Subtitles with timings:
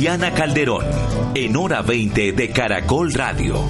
[0.00, 0.86] Diana Calderón,
[1.34, 3.62] en hora 20 de Caracol Radio.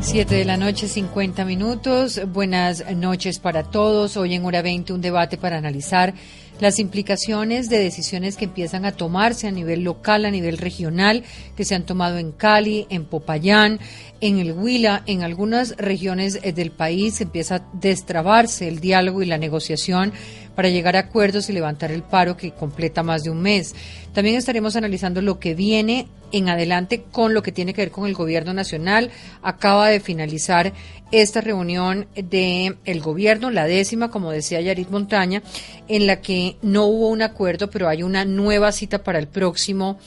[0.00, 2.20] Siete de la noche, 50 minutos.
[2.28, 4.16] Buenas noches para todos.
[4.16, 6.14] Hoy en hora 20 un debate para analizar
[6.60, 11.24] las implicaciones de decisiones que empiezan a tomarse a nivel local, a nivel regional,
[11.56, 13.80] que se han tomado en Cali, en Popayán,
[14.20, 19.26] en el Huila, en algunas regiones eh, del país empieza a destrabarse el diálogo y
[19.26, 20.12] la negociación
[20.54, 23.74] para llegar a acuerdos y levantar el paro que completa más de un mes.
[24.12, 28.06] También estaremos analizando lo que viene en adelante con lo que tiene que ver con
[28.06, 29.10] el gobierno nacional.
[29.42, 30.72] Acaba de finalizar
[31.12, 35.42] esta reunión del el gobierno, la décima, como decía Yarit Montaña,
[35.88, 39.98] en la que no hubo un acuerdo, pero hay una nueva cita para el próximo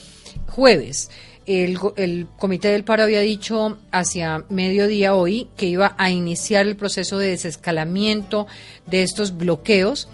[0.48, 1.10] jueves.
[1.46, 6.76] El, el, Comité del Paro había dicho hacia mediodía hoy que iba a iniciar el
[6.76, 8.46] proceso de desescalamiento
[8.84, 10.10] de estos bloqueos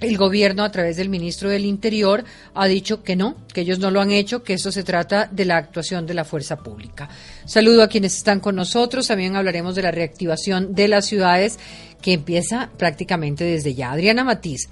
[0.00, 3.90] el gobierno, a través del ministro del Interior, ha dicho que no, que ellos no
[3.90, 7.08] lo han hecho, que esto se trata de la actuación de la fuerza pública.
[7.46, 9.06] Saludo a quienes están con nosotros.
[9.06, 11.58] También hablaremos de la reactivación de las ciudades
[12.02, 13.92] que empieza prácticamente desde ya.
[13.92, 14.68] Adriana Matiz,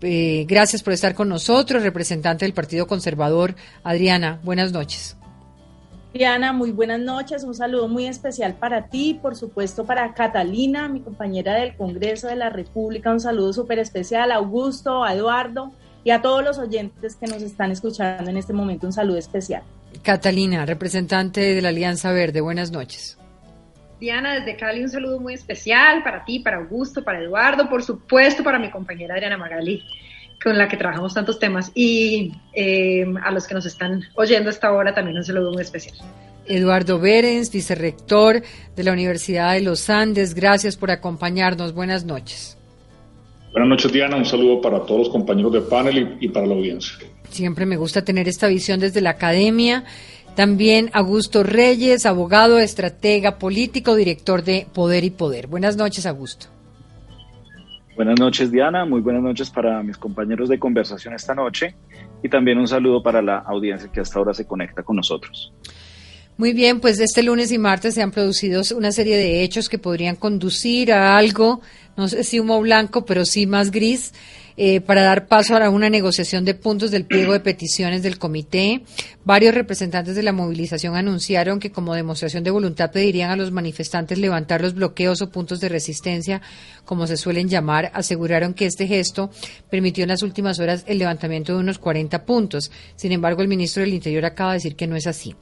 [0.00, 3.54] eh, gracias por estar con nosotros, representante del Partido Conservador.
[3.82, 5.16] Adriana, buenas noches.
[6.12, 7.42] Diana, muy buenas noches.
[7.42, 12.36] Un saludo muy especial para ti, por supuesto para Catalina, mi compañera del Congreso de
[12.36, 13.10] la República.
[13.10, 15.72] Un saludo súper especial a Augusto, a Eduardo
[16.04, 18.86] y a todos los oyentes que nos están escuchando en este momento.
[18.86, 19.62] Un saludo especial.
[20.02, 22.42] Catalina, representante de la Alianza Verde.
[22.42, 23.18] Buenas noches.
[23.98, 28.44] Diana, desde Cali un saludo muy especial para ti, para Augusto, para Eduardo, por supuesto
[28.44, 29.82] para mi compañera Adriana Magali
[30.42, 31.70] con la que trabajamos tantos temas.
[31.74, 35.96] Y eh, a los que nos están oyendo hasta ahora también un saludo muy especial.
[36.46, 38.42] Eduardo Berens, vicerrector
[38.74, 41.72] de la Universidad de los Andes, gracias por acompañarnos.
[41.72, 42.58] Buenas noches.
[43.52, 44.16] Buenas noches, Diana.
[44.16, 47.06] Un saludo para todos los compañeros de panel y, y para la audiencia.
[47.30, 49.84] Siempre me gusta tener esta visión desde la academia.
[50.34, 55.46] También Augusto Reyes, abogado, estratega político, director de Poder y Poder.
[55.46, 56.46] Buenas noches, Augusto.
[57.94, 58.86] Buenas noches, Diana.
[58.86, 61.74] Muy buenas noches para mis compañeros de conversación esta noche
[62.22, 65.52] y también un saludo para la audiencia que hasta ahora se conecta con nosotros.
[66.38, 69.78] Muy bien, pues este lunes y martes se han producido una serie de hechos que
[69.78, 71.60] podrían conducir a algo,
[71.96, 74.14] no sé si humo blanco, pero sí más gris,
[74.56, 78.82] eh, para dar paso a una negociación de puntos del pliego de peticiones del comité.
[79.24, 84.18] Varios representantes de la movilización anunciaron que como demostración de voluntad pedirían a los manifestantes
[84.18, 86.42] levantar los bloqueos o puntos de resistencia,
[86.84, 87.90] como se suelen llamar.
[87.94, 89.30] Aseguraron que este gesto
[89.70, 92.70] permitió en las últimas horas el levantamiento de unos 40 puntos.
[92.96, 95.34] Sin embargo, el ministro del Interior acaba de decir que no es así.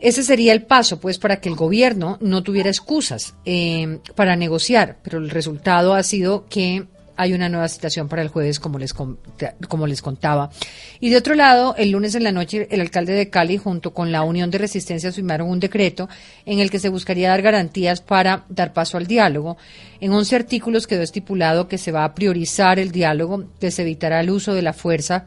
[0.00, 4.98] Ese sería el paso, pues, para que el gobierno no tuviera excusas eh, para negociar,
[5.02, 6.86] pero el resultado ha sido que
[7.18, 10.50] hay una nueva citación para el jueves, como les, como les contaba.
[11.00, 14.12] Y de otro lado, el lunes en la noche, el alcalde de Cali, junto con
[14.12, 16.08] la Unión de Resistencia, firmaron un decreto
[16.46, 19.56] en el que se buscaría dar garantías para dar paso al diálogo.
[20.00, 24.20] En 11 artículos quedó estipulado que se va a priorizar el diálogo, que se evitará
[24.20, 25.26] el uso de la fuerza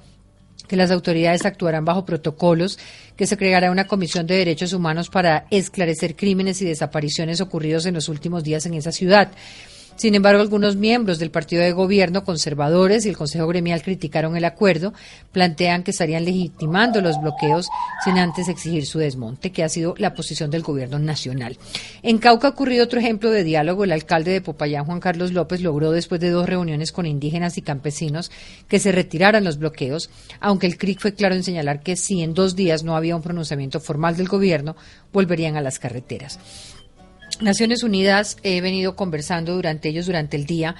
[0.69, 2.79] que las autoridades actuarán bajo protocolos,
[3.17, 7.95] que se creará una comisión de derechos humanos para esclarecer crímenes y desapariciones ocurridos en
[7.95, 9.33] los últimos días en esa ciudad.
[10.01, 14.45] Sin embargo, algunos miembros del partido de gobierno conservadores y el Consejo Gremial criticaron el
[14.45, 14.95] acuerdo,
[15.31, 17.67] plantean que estarían legitimando los bloqueos
[18.03, 21.55] sin antes exigir su desmonte, que ha sido la posición del gobierno nacional.
[22.01, 23.83] En Cauca ha ocurrido otro ejemplo de diálogo.
[23.83, 27.61] El alcalde de Popayán, Juan Carlos López, logró después de dos reuniones con indígenas y
[27.61, 28.31] campesinos
[28.67, 30.09] que se retiraran los bloqueos,
[30.39, 33.21] aunque el CRIC fue claro en señalar que si en dos días no había un
[33.21, 34.75] pronunciamiento formal del gobierno,
[35.13, 36.39] volverían a las carreteras.
[37.41, 40.75] Naciones Unidas, he venido conversando durante ellos durante el día,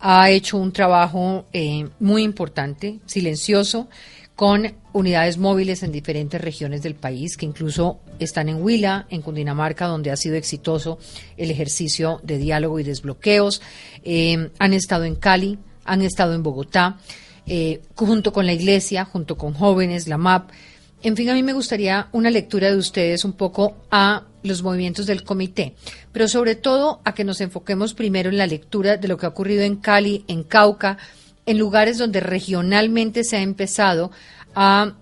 [0.00, 3.88] ha hecho un trabajo eh, muy importante, silencioso,
[4.34, 9.86] con unidades móviles en diferentes regiones del país, que incluso están en Huila, en Cundinamarca,
[9.86, 10.98] donde ha sido exitoso
[11.38, 13.62] el ejercicio de diálogo y desbloqueos.
[14.04, 16.98] Eh, han estado en Cali, han estado en Bogotá,
[17.46, 20.50] eh, junto con la Iglesia, junto con jóvenes, la MAP,
[21.02, 25.06] En fin, a mí me gustaría una lectura de ustedes un poco a los movimientos
[25.06, 25.74] del comité,
[26.12, 29.30] pero sobre todo a que nos enfoquemos primero en la lectura de lo que ha
[29.30, 30.98] ocurrido en Cali, en Cauca,
[31.44, 34.10] en lugares donde regionalmente se ha empezado
[34.54, 34.94] a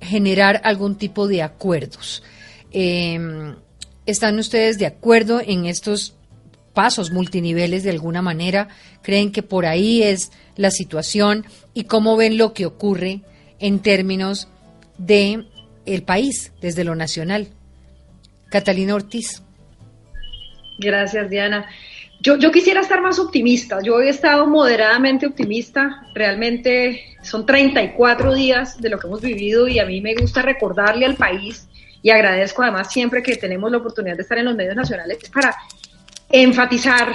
[0.00, 2.22] generar algún tipo de acuerdos.
[2.72, 3.54] Em,
[4.06, 6.14] ¿Están ustedes de acuerdo en estos
[6.74, 8.68] pasos multiniveles de alguna manera?
[9.02, 11.46] ¿Creen que por ahí es la situación?
[11.72, 13.22] ¿Y cómo ven lo que ocurre
[13.60, 14.48] en términos
[14.98, 15.44] de
[15.86, 17.48] el país desde lo nacional?
[18.50, 19.42] Catalina Ortiz.
[20.78, 21.66] Gracias, Diana.
[22.20, 23.80] Yo, yo, quisiera estar más optimista.
[23.82, 26.06] Yo he estado moderadamente optimista.
[26.14, 31.04] Realmente son 34 días de lo que hemos vivido y a mí me gusta recordarle
[31.06, 31.68] al país
[32.02, 35.56] y agradezco además siempre que tenemos la oportunidad de estar en los medios nacionales para
[36.30, 37.12] enfatizar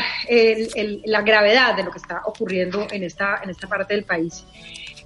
[1.05, 4.45] la gravedad de lo que está ocurriendo en esta, en esta parte del país.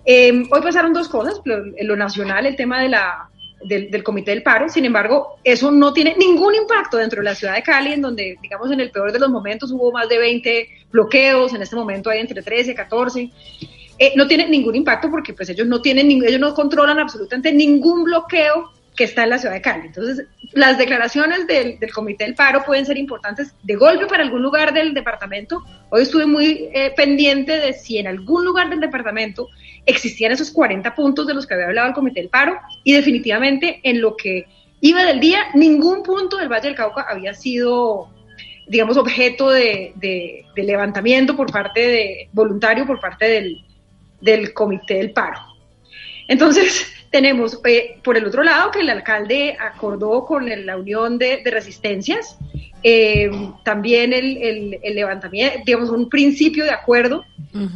[0.06, 4.86] Em, hoy pasaron dos cosas, en lo nacional, el tema del, Comité del Paro, sin
[4.86, 8.70] embargo, eso no tiene ningún impacto dentro de la ciudad de Cali, en donde, digamos,
[8.72, 12.20] en el peor de los momentos hubo más de 20 bloqueos, en este momento hay
[12.20, 13.32] entre 13, 14.
[14.00, 18.04] Eh, no tiene ningún impacto porque pues ellos no tienen ellos no controlan absolutamente ningún
[18.04, 19.88] bloqueo que está en la ciudad de Cali.
[19.88, 24.74] Entonces, las declaraciones del, Comité del Paro pueden ser importantes de golpe para algún lugar
[24.74, 25.64] del departamento.
[25.90, 29.48] Hoy estuve muy eh, pendiente de si en algún lugar del departamento
[29.86, 33.80] existían esos 40 puntos de los que había hablado el Comité del Paro y definitivamente
[33.84, 34.48] en lo que
[34.82, 38.10] iba del día, ningún punto del Valle del Cauca había sido
[38.68, 43.64] digamos, objeto de, levantamiento por parte de voluntario por parte del,
[44.22, 45.40] del Comité del Paro.
[46.28, 51.44] Entonces, tenemos, eh, por el otro lado, que el alcalde acordó con la Unión de,
[51.46, 52.40] Resistencias,
[52.82, 53.30] eh,
[53.64, 57.24] también el, levantamiento, digamos, un principio de acuerdo.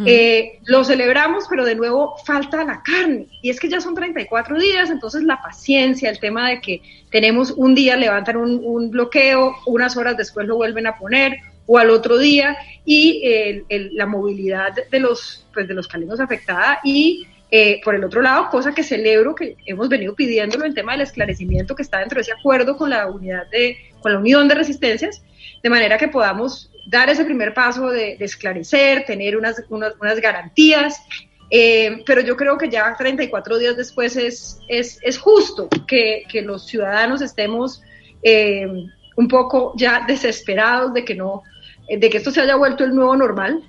[0.07, 3.27] Eh, lo celebramos, pero de nuevo falta la carne.
[3.43, 6.81] Y es que ya son 34 días, entonces la paciencia, el tema de que
[7.11, 11.37] tenemos un día, levantan un, bloqueo, unas horas después lo vuelven a poner,
[11.67, 13.21] o al otro día, y
[13.69, 18.49] la movilidad de los, pues, de los caleños afectada y eh, por el otro lado,
[18.49, 22.23] cosa que celebro que hemos venido pidiéndolo en tema del esclarecimiento que está dentro de
[22.23, 25.23] ese acuerdo con la unidad de, con la unión de resistencias,
[25.63, 31.01] de manera que podamos dar ese primer paso de, esclarecer, tener unas, unas, garantías.
[31.49, 36.41] Eh, pero yo creo que ya 34 días después es, es, es justo que, que,
[36.41, 37.81] los ciudadanos estemos
[38.21, 38.67] eh,
[39.15, 41.43] un poco ya desesperados de que no,
[41.87, 43.63] de que esto se haya vuelto el nuevo normal.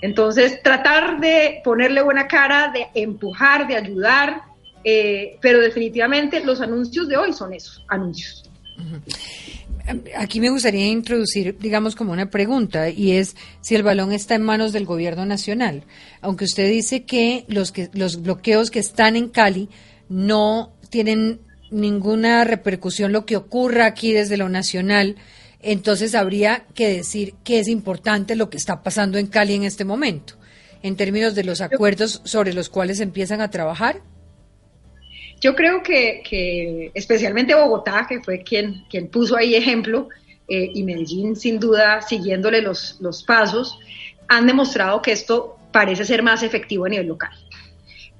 [0.00, 4.42] Entonces, tratar de ponerle buena cara, de empujar, de ayudar,
[4.84, 8.44] eh, pero definitivamente los anuncios de hoy son esos, anuncios.
[10.16, 14.42] Aquí me gustaría introducir, digamos, como una pregunta, y es si el balón está en
[14.42, 15.82] manos del gobierno nacional.
[16.20, 19.68] Aunque usted dice que los, que, los bloqueos que están en Cali
[20.08, 21.40] no tienen
[21.70, 25.16] ninguna repercusión lo que ocurra aquí desde lo nacional,
[25.60, 29.84] entonces habría que decir que es importante lo que está pasando en Cali en este
[29.84, 30.34] momento,
[30.82, 34.00] en términos de los acuerdos sobre los cuales empiezan a trabajar.
[35.40, 40.08] Yo creo que, especialmente Bogotá, que fue quien, quien puso ahí ejemplo,
[40.48, 43.78] eh, y Medellín sin duda siguiéndole los, los pasos,
[44.28, 47.30] han demostrado que esto parece ser más efectivo a nivel local.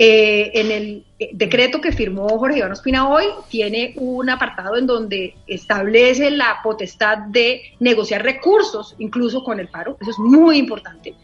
[0.01, 4.87] Eh, en el eh, decreto que firmó Jorge Iván Ospina hoy, tiene un apartado en
[4.87, 9.99] donde establece la potestad de negociar recursos, incluso con el paro.
[10.01, 11.15] Eso es muy importante,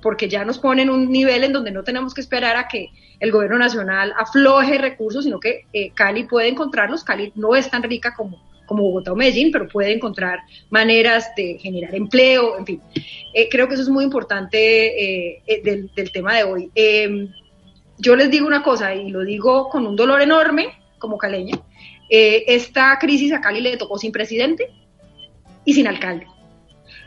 [0.00, 2.88] porque ya nos ponen un nivel en donde no tenemos que esperar a que
[3.20, 7.04] el gobierno nacional afloje recursos, sino que eh, Cali puede encontrarlos.
[7.04, 10.38] Cali no es tan rica como, como Bogotá o Medellín, pero puede encontrar
[10.70, 12.80] maneras de generar empleo, en fin.
[13.50, 16.70] creo que eso es muy importante del, del, tema de hoy
[18.02, 21.56] yo les digo una cosa y lo digo con un dolor enorme como caleña,
[22.10, 24.70] eh, esta crisis a Cali le tocó sin presidente
[25.64, 26.26] y sin alcalde.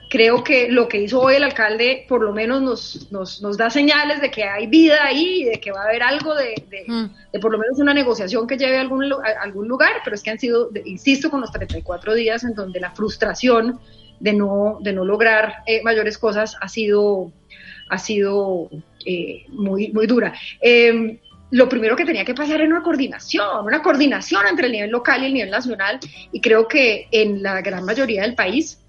[0.09, 3.69] Creo que lo que hizo hoy el alcalde por lo menos nos, nos, nos da
[3.69, 7.39] señales de que hay vida ahí, de que va a haber algo de, de, mm.
[7.41, 9.03] por lo menos una negociación que lleve a algún,
[9.41, 12.91] algún lugar, pero es que han sido, insisto, con los 34 días en donde la
[12.91, 13.79] frustración
[14.19, 17.31] de no, de no lograr eh, mayores cosas ha sido,
[17.89, 18.69] ha sido
[19.05, 20.33] eh, muy, muy dura.
[20.61, 21.17] Em,
[21.51, 25.21] lo primero que tenía que pasar era una coordinación, una coordinación entre el nivel local
[25.21, 25.99] y el nivel nacional,
[26.31, 28.79] y creo que en la gran mayoría del país,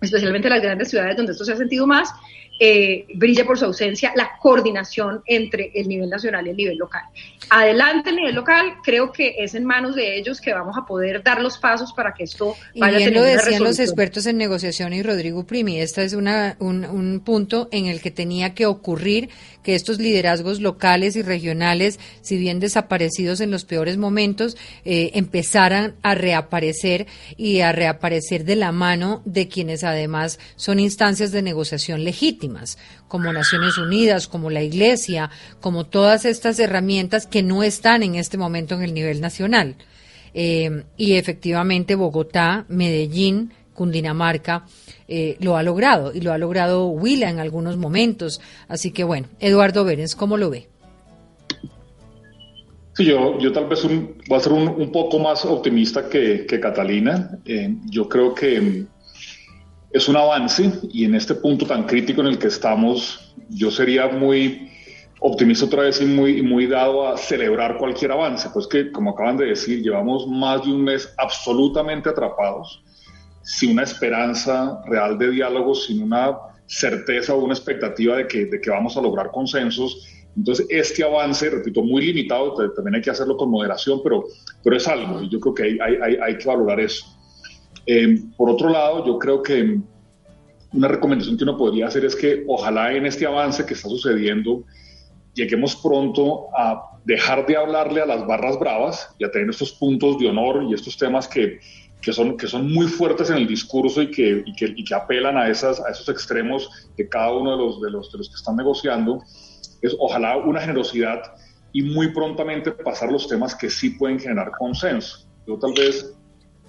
[0.00, 2.12] especialmente en las grandes ciudades donde esto se ha sentido más,
[2.58, 7.02] eh, brille por su ausencia la coordinación entre el nivel nacional y el nivel local.
[7.50, 11.22] Adelante el nivel local, creo que es en manos de ellos que vamos a poder
[11.22, 14.92] dar los pasos para que esto vaya y bien lo decían los expertos en negociación
[14.92, 19.28] y Rodrigo Primi, este es una, un, un punto en el que tenía que ocurrir
[19.66, 25.96] que estos liderazgos locales y regionales, si bien desaparecidos en los peores momentos, eh, empezaran
[26.02, 32.04] a reaparecer y a reaparecer de la mano de quienes además son instancias de negociación
[32.04, 35.30] legítimas, como Naciones Unidas, como la Iglesia,
[35.60, 39.74] como todas estas herramientas que no están en este momento en el nivel nacional.
[40.32, 44.64] Eh, y efectivamente Bogotá, Medellín, Cundinamarca,
[45.06, 48.40] eh, lo ha logrado y lo ha logrado Huila en algunos momentos.
[48.66, 50.66] Así que bueno, Eduardo Berens, ¿cómo lo ve?
[52.94, 57.38] Sí, yo, yo tal vez un, voy a ser un, poco más optimista que, Catalina.
[57.44, 58.86] Eh, yo creo que
[59.90, 64.08] es un avance y en este punto tan crítico en el que estamos, yo sería
[64.08, 64.70] muy
[65.20, 68.48] optimista otra vez y muy, muy dado a celebrar cualquier avance.
[68.52, 72.82] Pues que, como acaban de decir, llevamos más de un mes absolutamente atrapados
[73.46, 76.36] sin una esperanza real de diálogo, sin una
[76.66, 80.04] certeza o una expectativa de que, de que vamos a lograr consensos.
[80.36, 84.24] Entonces, este avance, repito, muy limitado, también hay que hacerlo con moderación, pero,
[84.64, 87.06] pero es algo y yo creo que hay, hay, hay que valorar eso.
[87.86, 89.78] Eh, por otro lado, yo creo que
[90.72, 94.64] una recomendación que uno podría hacer es que ojalá en este avance que está sucediendo
[95.34, 100.18] lleguemos pronto a dejar de hablarle a las barras bravas y a tener estos puntos
[100.18, 101.60] de honor y estos temas que,
[102.00, 104.94] que son, que son muy fuertes en el discurso y que, y que, y que
[104.94, 108.28] apelan a, esas, a esos extremos de cada uno de los, de los, de los
[108.28, 109.22] que están negociando,
[109.82, 111.22] es ojalá una generosidad
[111.72, 115.26] y muy prontamente pasar los temas que sí pueden generar consenso.
[115.46, 116.14] Yo tal vez,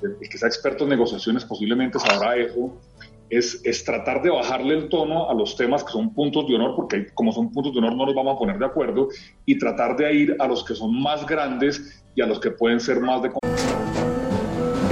[0.02, 2.78] el que sea experto en negociaciones posiblemente sabrá eso,
[3.30, 6.76] es, es, tratar de bajarle el tono a los temas que son puntos de honor,
[6.76, 9.10] porque como son puntos de honor no nos vamos a poner de acuerdo,
[9.46, 12.80] y tratar de ir a los que son más grandes y a los que pueden
[12.80, 13.32] ser más de...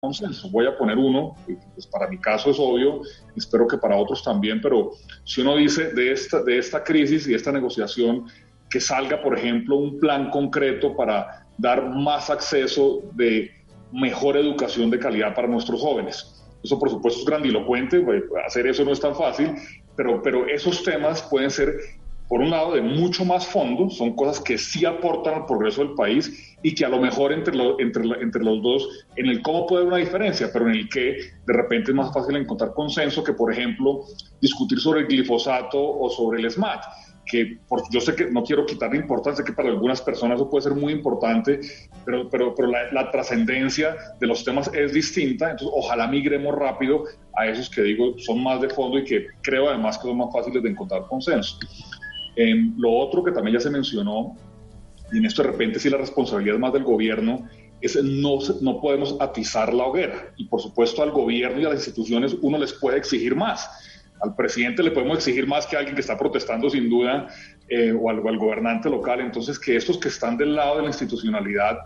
[0.00, 0.48] consenso.
[0.50, 1.36] Voy a poner uno,
[1.74, 3.02] pues para mi caso es obvio,
[3.36, 4.92] espero que para otros también, pero
[5.24, 8.24] si uno dice de esta, de esta crisis y esta negociación,
[8.70, 13.50] que salga, por ejemplo, un plan concreto para dar más acceso de
[13.92, 16.46] mejor educación de calidad para nuestros jóvenes.
[16.62, 19.54] Eso, por supuesto, es grandilocuente, pues, hacer eso no es tan fácil,
[19.96, 21.78] pero, pero esos temas pueden ser
[22.30, 25.94] por un lado, de mucho más fondo, son cosas que sí aportan al progreso del
[25.94, 29.82] país y que a lo mejor entre, entre, entre los dos, en el cómo puede
[29.82, 33.32] haber una diferencia, pero en el que de repente es más fácil encontrar consenso que,
[33.32, 34.04] por ejemplo,
[34.40, 36.84] discutir sobre el glifosato o sobre el SMAT
[37.26, 37.58] que
[37.92, 40.92] yo sé que no quiero quitarle importancia, que para algunas personas eso puede ser muy
[40.92, 41.60] importante,
[42.04, 47.04] pero, pero, pero la, la trascendencia de los temas es distinta, entonces ojalá migremos rápido
[47.36, 50.32] a esos que digo son más de fondo y que creo además que son más
[50.32, 51.56] fáciles de encontrar consenso
[52.36, 54.36] lo otro que también ya se mencionó,
[55.12, 57.48] y en esto de repente sí la responsabilidad más del gobierno,
[57.80, 60.32] es no, no podemos atizar la hoguera.
[60.36, 63.68] Y por supuesto al gobierno y a las instituciones uno les puede exigir más.
[64.20, 67.28] Al presidente le podemos exigir más que a alguien que está protestando sin duda
[67.68, 69.20] eh, o, al, al gobernante local.
[69.20, 71.78] Entonces que estos que están del lado de la institucionalidad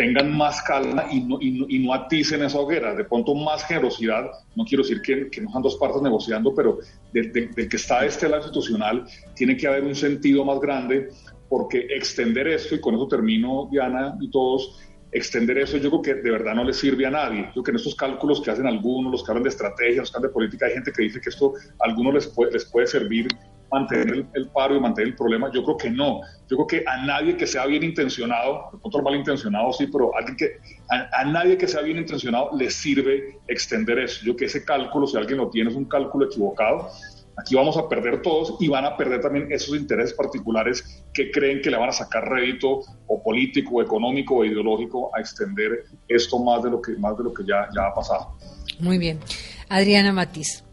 [0.00, 4.64] tengan más calma y no, y, no, aticen esa hoguera, de pronto más generosidad, no
[4.64, 6.78] quiero decir que, no sean dos partes negociando, pero
[7.12, 9.04] del que está este lado institucional
[9.34, 11.10] tiene que haber un sentido más grande,
[11.50, 14.80] porque extender esto, y con eso termino, Diana y todos,
[15.12, 17.42] extender eso yo creo que de verdad no le sirve a nadie.
[17.48, 20.10] Yo creo que en estos cálculos que hacen algunos, los que hablan de estrategia, los
[20.10, 22.64] que hablan de política, hay gente que dice que esto a algunos les puede, les
[22.64, 23.28] puede servir
[23.70, 25.50] mantener el, paro y mantener el problema?
[25.52, 26.20] Yo creo que no.
[26.48, 30.36] Yo creo que a nadie que sea bien intencionado, otro mal intencionado sí, pero alguien
[30.36, 30.58] que,
[30.88, 34.24] a, nadie que sea bien intencionado le sirve extender eso.
[34.24, 36.88] Yo que ese cálculo, si alguien lo tiene, es un cálculo equivocado.
[37.36, 41.62] Aquí vamos a perder todos y van a perder también esos intereses particulares que creen
[41.62, 46.38] que le van a sacar rédito o político, o económico o ideológico a extender esto
[46.38, 48.36] más de lo que, más de lo que ya, ya ha pasado.
[48.80, 49.20] Muy bien.
[49.68, 50.64] Adriana Matiz.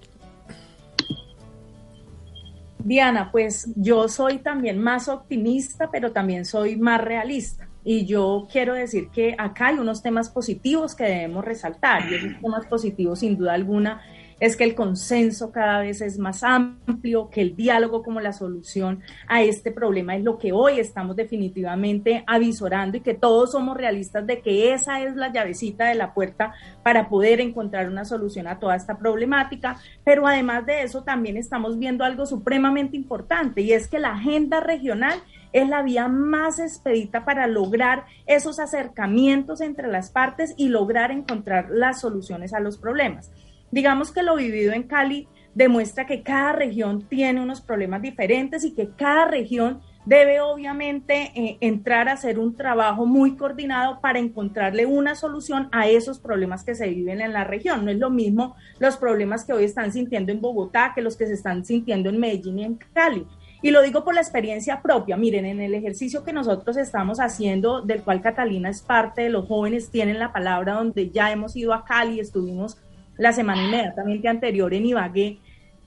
[2.84, 7.68] Diana, pues yo soy también más optimista, pero también soy más realista.
[7.84, 12.12] Y yo quiero decir que acá hay unos temas positivos que debemos resaltar.
[12.12, 14.02] Y esos temas positivos, sin duda alguna,
[14.40, 19.02] es que el consenso cada vez es más amplio, que el diálogo como la solución
[19.28, 24.28] a este problema es lo que hoy estamos definitivamente avisorando y que todos somos realistas
[24.28, 26.54] de que esa es la llavecita de la puerta
[26.84, 29.78] para poder encontrar una solución a toda esta problemática.
[30.04, 34.60] Pero además de eso, también estamos viendo algo supremamente importante y es que la agenda
[34.60, 35.22] regional
[35.54, 41.70] es la vía más expedita para lograr esos acercamientos entre las partes y lograr encontrar
[41.70, 43.32] las soluciones a los problemas.
[43.72, 48.76] Digamos que lo vivido en Cali demuestra que cada región tiene unos problemas diferentes y
[48.76, 54.86] que cada región debe obviamente eh, entrar a hacer un trabajo muy coordinado para encontrarle
[54.86, 57.84] una solución a esos problemas que se viven en la región.
[57.84, 61.28] No es lo mismo los problemas que hoy están sintiendo en Bogotá que los que
[61.28, 63.26] se están sintiendo en Medellín y en Cali.
[63.62, 65.18] Y lo digo por la experiencia propia.
[65.18, 69.90] Miren, en el ejercicio que nosotros estamos haciendo, del cual Catalina es parte los jóvenes,
[69.90, 72.78] tienen la palabra donde ya hemos ido a Cali, estuvimos
[73.18, 75.40] la semana inmediatamente anterior en Ibagué.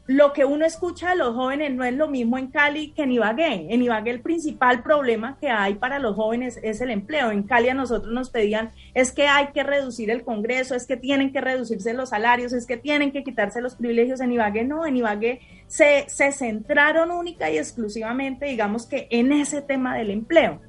[0.07, 3.13] Lo que uno escucha de los jóvenes no es lo mismo en Cali que en
[3.13, 3.73] Ibagué.
[3.73, 7.31] En Ibagué el principal problema que hay para los jóvenes es el empleo.
[7.31, 10.97] En Cali a nosotros nos pedían es que hay que reducir el Congreso, es que
[10.97, 14.21] tienen que reducirse los salarios, es que tienen que quitarse los privilegios.
[14.21, 19.63] En Ibagué no, en Ibagué se, se centraron única y exclusivamente, digamos que en ese
[19.63, 20.61] tema del empleo.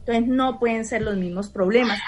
[0.00, 2.00] Entonces no pueden ser los mismos problemas.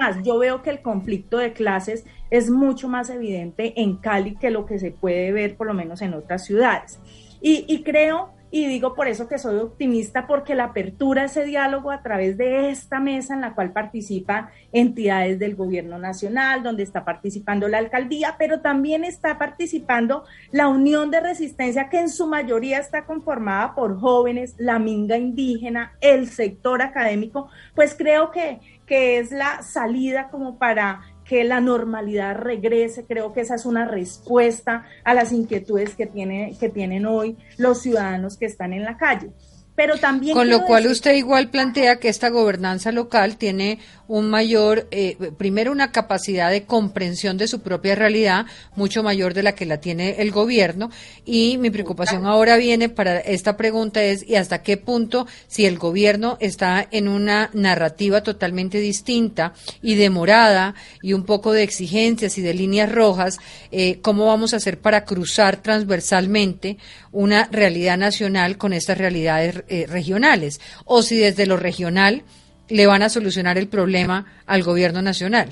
[0.00, 4.50] Además, yo veo que el conflicto de clases es mucho más evidente en Cali que
[4.50, 6.98] lo que se puede ver por lo menos en otras ciudades.
[7.40, 11.90] Y, creo y digo por eso que soy optimista, porque la apertura a ese diálogo
[11.90, 17.04] a través de esta mesa en la cual participan entidades del gobierno nacional, donde está
[17.04, 22.78] participando la alcaldía, pero también está participando la Unión de Resistencia, que en su mayoría
[22.78, 29.32] está conformada por jóvenes, la minga indígena, el sector académico, pues creo que, que es
[29.32, 33.04] la salida como para que la normalidad regrese.
[33.04, 37.82] Creo que esa es una respuesta a las inquietudes que, tiene, que tienen hoy los
[37.82, 39.30] ciudadanos que están en la calle
[39.76, 40.34] pero también...
[40.34, 43.78] Con lo cual usted igual plantea que esta gobernanza local tiene
[44.08, 49.42] un mayor, eh, primero una capacidad de comprensión de su propia realidad mucho mayor de
[49.42, 50.90] la que la tiene el gobierno.
[51.24, 55.78] Y mi preocupación ahora viene para esta pregunta es y hasta qué punto si el
[55.78, 59.52] gobierno está en una narrativa totalmente distinta
[59.82, 63.38] y demorada y un poco de exigencias y de líneas rojas,
[63.72, 66.78] eh, cómo vamos a hacer para cruzar transversalmente
[67.16, 72.24] una realidad nacional con estas realidades eh, regionales o si desde lo regional
[72.68, 75.48] le van a solucionar el problema al gobierno nacional.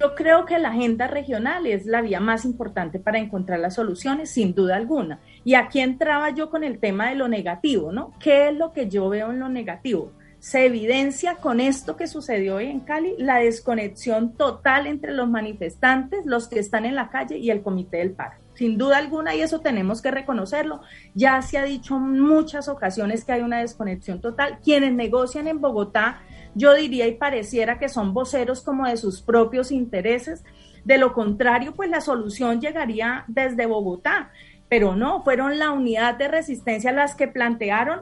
[0.00, 4.30] Yo creo que la agenda regional es la vía más importante para encontrar las soluciones,
[4.30, 5.18] sin duda alguna.
[5.44, 8.14] Y aquí entraba yo con el tema de lo negativo, ¿no?
[8.20, 10.12] ¿Qué es lo que yo veo en lo negativo?
[10.38, 16.24] Se evidencia con esto que sucedió hoy en Cali la desconexión total entre los manifestantes,
[16.24, 19.40] los que están en la calle y el comité del paro sin duda alguna, y
[19.40, 20.80] eso tenemos que reconocerlo.
[21.14, 24.58] Ya se ha dicho en muchas ocasiones que hay una desconexión total.
[24.64, 26.22] Quienes negocian en Bogotá,
[26.56, 30.42] yo diría y pareciera que son voceros como de sus propios intereses.
[30.84, 34.32] De lo contrario, pues la solución llegaría desde Bogotá.
[34.68, 38.00] Pero no, fueron la unidad de resistencia las que plantearon.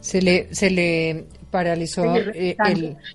[0.00, 2.56] Se le, se le paralizó eh,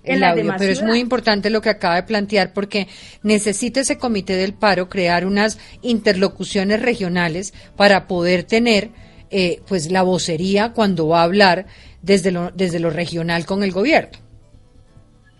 [0.04, 2.88] el, audio, pero es muy importante lo que acaba de plantear porque
[3.22, 8.90] necesita ese comité del paro crear unas interlocuciones regionales para poder tener
[9.30, 11.66] eh, pues la vocería cuando va a hablar
[12.02, 14.25] desde lo, desde lo regional con el gobierno.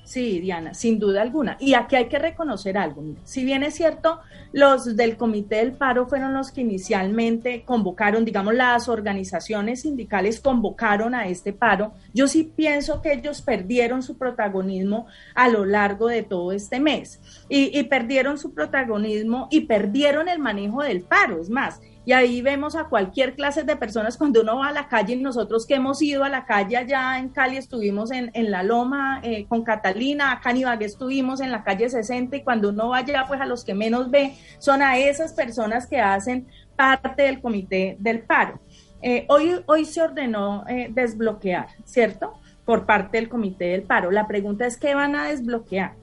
[0.06, 1.56] Sí, Diana, sin duda alguna.
[1.58, 3.02] Y aquí hay que reconocer algo.
[3.24, 4.20] Si bien es cierto,
[4.52, 11.12] los del Comité del Paro fueron los que inicialmente convocaron, digamos, las organizaciones sindicales convocaron
[11.12, 16.22] a este paro, yo sí pienso que ellos perdieron su protagonismo a lo largo de
[16.22, 17.20] todo este mes.
[17.48, 21.40] Y, y perdieron su protagonismo y perdieron el manejo del paro.
[21.40, 24.86] Es más, y ahí vemos a cualquier clase de personas cuando uno va a la
[24.86, 28.52] calle, y nosotros que hemos ido a la calle allá en Cali, estuvimos en, en
[28.52, 32.90] La Loma eh, con Catalina, acá en estuvimos en la calle 60 y cuando uno
[32.90, 37.24] va allá, pues a los que menos ve son a esas personas que hacen parte
[37.24, 38.60] del comité del paro.
[39.02, 42.34] Eh, hoy, hoy se ordenó eh, desbloquear, ¿cierto?
[42.64, 44.12] Por parte del comité del paro.
[44.12, 45.94] La pregunta es, ¿qué van a desbloquear?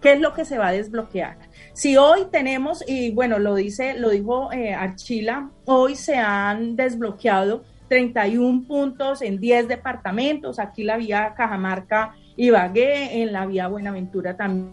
[0.00, 1.36] ¿Qué es lo que se va a desbloquear?
[1.74, 7.64] Si hoy tenemos, y bueno, lo dice, lo dijo eh, Archila, hoy se han desbloqueado
[7.88, 14.36] 31 puntos en 10 departamentos, aquí la vía Cajamarca y Bagué, en la vía Buenaventura
[14.36, 14.70] también.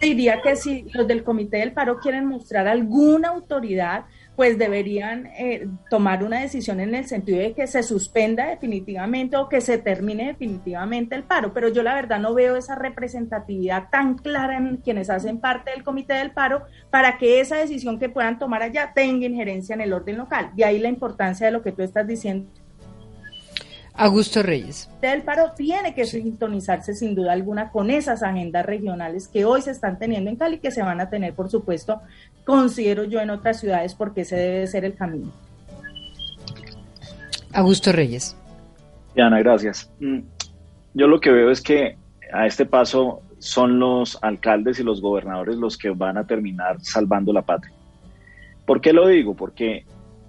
[0.00, 4.06] Diría que si los del Comité del Paro quieren mostrar alguna autoridad,
[4.40, 9.50] pues deberían eh, tomar una decisión en el sentido de que se suspenda definitivamente o
[9.50, 11.52] que se termine definitivamente el paro.
[11.52, 15.84] Pero yo la verdad no veo esa representatividad tan clara en quienes hacen parte del
[15.84, 19.92] comité del paro para que esa decisión que puedan tomar allá tenga injerencia en el
[19.92, 20.52] orden local.
[20.56, 22.48] De ahí la importancia de lo que tú estás diciendo
[24.00, 24.88] Augusto Reyes.
[25.02, 29.72] El paro tiene que sintonizarse sin duda alguna con esas agendas regionales que hoy se
[29.72, 32.00] están teniendo en Cali, que se van a tener, por supuesto,
[32.44, 35.30] considero yo en otras ciudades, porque ese debe ser el camino.
[37.52, 38.36] Augusto Reyes.
[39.14, 39.90] Diana, gracias.
[40.00, 40.20] Mm,
[40.94, 41.96] yo lo que veo es que
[42.32, 47.32] a este paso son los alcaldes y los gobernadores los que van a terminar salvando
[47.32, 47.72] la patria.
[48.66, 49.34] ¿Por qué lo digo?
[49.34, 49.84] Porque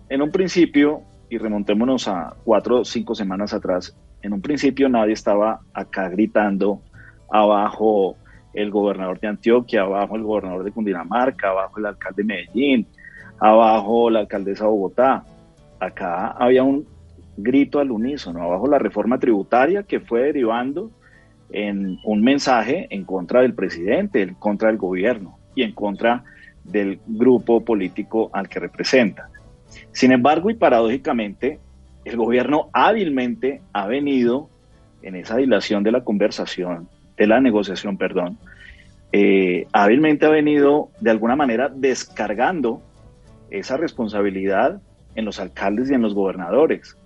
[0.09, 5.13] en un principio y remontémonos a cuatro o cinco semanas atrás, en un principio nadie
[5.13, 6.81] estaba acá gritando
[7.29, 8.17] abajo
[8.53, 12.87] el gobernador de Antioquia, abajo el gobernador de Cundinamarca, abajo el alcalde de Medellín,
[13.39, 15.23] abajo la alcaldesa de Bogotá.
[15.79, 16.85] Acá había un
[17.37, 20.91] grito al unísono, abajo la reforma tributaria que fue derivando
[21.49, 26.23] en un mensaje en contra del presidente, en contra del gobierno y en contra
[26.63, 29.29] del grupo político al que representa.
[29.91, 31.59] Sin embargo, y paradójicamente,
[32.05, 34.49] el gobierno hábilmente ha venido
[35.01, 36.87] en esa dilación de la conversación,
[37.21, 38.39] de la negociación, perdón,
[39.11, 42.81] eh, hábilmente ha venido de alguna manera descargando
[43.51, 44.81] esa responsabilidad
[45.13, 46.97] en los alcaldes y en los gobernadores.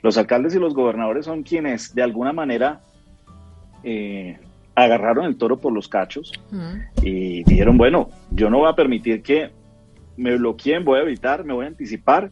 [0.00, 2.82] Los alcaldes y los gobernadores son quienes de alguna manera
[3.82, 4.38] eh,
[4.76, 6.32] agarraron el toro por los cachos
[7.02, 9.50] y dijeron, bueno, yo no voy a permitir que
[10.16, 12.30] me bloqueen, voy a evitar, me voy a anticipar.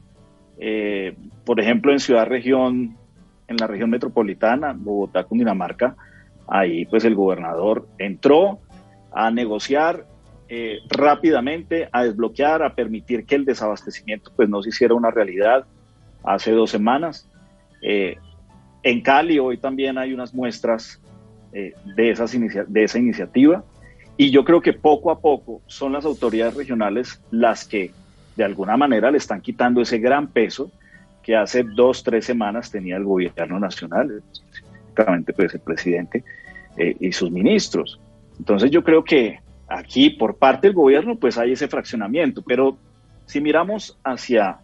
[0.58, 2.96] Eh, por ejemplo, en Ciudad Región,
[3.48, 5.96] en la región metropolitana, Bogotá, Cundinamarca,
[6.48, 8.60] ahí pues el gobernador entró
[9.12, 10.06] a negociar
[10.48, 15.64] eh, rápidamente, a desbloquear, a permitir que el desabastecimiento pues no se hiciera una realidad
[16.24, 17.28] hace dos semanas.
[17.82, 18.16] Eh,
[18.82, 21.00] en Cali hoy también hay unas muestras
[21.52, 23.64] de, esas de esa iniciativa.
[24.16, 27.92] Y yo creo que poco a poco son las autoridades regionales las que
[28.36, 30.70] de alguna manera le están quitando ese gran peso
[31.22, 34.22] que hace dos, tres semanas tenía el gobierno nacional,
[34.92, 36.24] específicamente pues, el presidente
[36.76, 38.00] eh, y sus ministros.
[38.38, 42.76] Entonces yo creo que aquí por parte del gobierno pues hay ese fraccionamiento, pero
[43.26, 44.58] si miramos hacia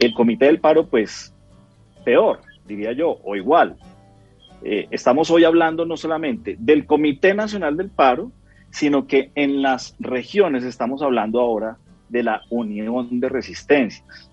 [0.00, 1.32] el comité del paro pues
[2.04, 3.76] peor, diría yo, o igual.
[4.62, 8.32] Eh, estamos hoy hablando no solamente del Comité Nacional del Paro,
[8.70, 11.76] sino que en las regiones estamos hablando ahora
[12.08, 14.30] de la unión de resistencias.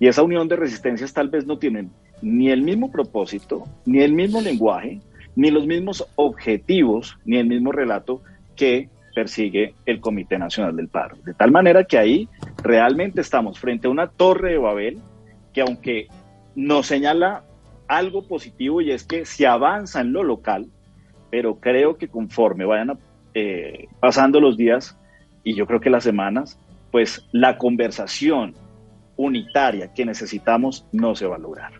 [0.00, 1.90] Y esa unión de resistencias tal vez no tienen
[2.22, 5.00] ni el mismo propósito, ni el mismo lenguaje,
[5.34, 8.22] ni los mismos objetivos, ni el mismo relato
[8.56, 11.16] que persigue el Comité Nacional del Paro.
[11.24, 12.28] De tal manera que ahí
[12.62, 14.98] realmente estamos frente a una torre de Babel
[15.52, 16.08] que aunque
[16.54, 17.44] nos señala
[17.88, 20.66] algo positivo y es que se avanza en lo local,
[21.30, 22.98] pero creo que conforme vayan
[23.34, 24.98] eh, pasando los días
[25.44, 26.58] y yo creo que las semanas,
[26.90, 28.54] pues la conversación
[29.16, 31.72] unitaria que necesitamos no se va a lograr.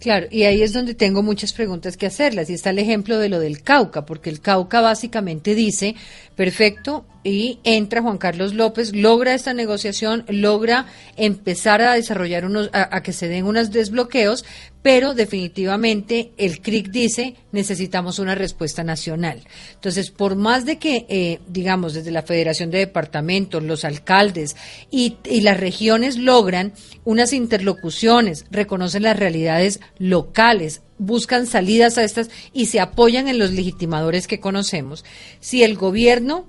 [0.00, 2.48] Claro, y ahí es donde tengo muchas preguntas que hacerlas.
[2.48, 5.94] Y está el ejemplo de lo del Cauca, porque el Cauca básicamente dice,
[6.36, 13.02] perfecto, y entra Juan Carlos López, logra esta negociación, logra empezar a desarrollar unos, a,
[13.02, 14.46] que se den unos desbloqueos,
[14.82, 19.42] pero definitivamente el CRIC dice necesitamos una respuesta nacional.
[19.74, 24.56] Entonces, por más de que, eh, digamos, desde la Federación de Departamentos, los alcaldes
[24.90, 26.72] y, las regiones logran
[27.04, 33.52] unas interlocuciones, reconocen las realidades locales, buscan salidas a estas y se apoyan en los
[33.52, 35.04] legitimadores que conocemos,
[35.40, 36.46] si el gobierno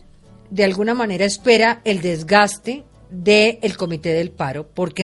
[0.50, 5.04] de alguna manera espera el desgaste del comité del paro, porque...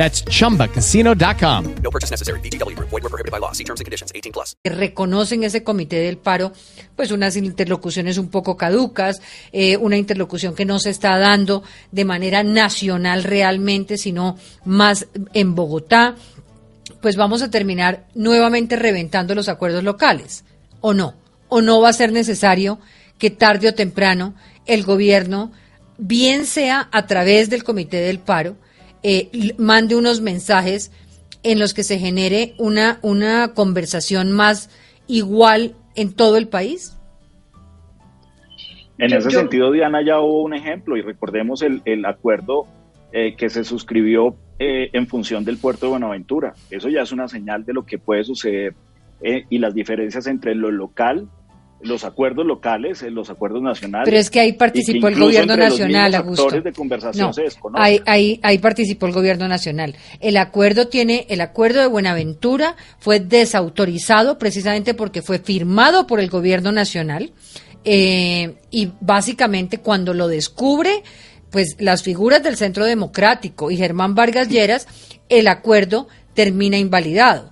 [0.00, 1.74] That's chumbacasino.com.
[1.82, 2.40] No purchase necessary.
[2.40, 2.74] BGW.
[2.78, 3.52] Void were prohibited by law.
[3.52, 4.10] See terms and conditions.
[4.14, 4.56] 18 plus.
[4.64, 6.52] reconocen ese comité del paro,
[6.96, 9.20] pues unas interlocuciones un poco caducas,
[9.52, 15.54] eh, una interlocución que no se está dando de manera nacional realmente, sino más en
[15.54, 16.14] Bogotá,
[17.02, 20.44] pues vamos a terminar nuevamente reventando los acuerdos locales,
[20.80, 21.14] ¿o no?
[21.48, 22.78] ¿O no va a ser necesario
[23.18, 24.34] que tarde o temprano
[24.64, 25.52] el gobierno,
[25.98, 28.56] bien sea a través del comité del paro,
[29.02, 30.90] eh, mande unos mensajes
[31.42, 34.70] en los que se genere una, una conversación más
[35.06, 36.96] igual en todo el país?
[38.98, 42.66] En Yo- ese yo- sentido, Diana, ya hubo un ejemplo y recordemos el, el acuerdo
[43.12, 46.54] eh, que se suscribió eh, en función del puerto de Buenaventura.
[46.70, 48.74] Eso ya es una señal de lo que puede suceder
[49.22, 51.28] eh, y las diferencias entre lo local,
[51.82, 54.04] los acuerdos locales, eh, los acuerdos nacionales.
[54.06, 56.42] Pero es que ahí que participó el gobierno los nacional, mismos Augusto.
[56.44, 57.82] actores de conversación No, se desconocen.
[57.84, 59.94] ahí, ahí, ahí participó el gobierno nacional.
[60.20, 66.28] El acuerdo tiene, el acuerdo de Buenaventura fue desautorizado precisamente porque fue firmado por el
[66.30, 67.32] gobierno nacional
[67.84, 71.02] eh, y básicamente cuando lo descubre,
[71.50, 74.86] pues las figuras del Centro Democrático y Germán Vargas Lleras,
[75.28, 77.50] el acuerdo termina invalidado.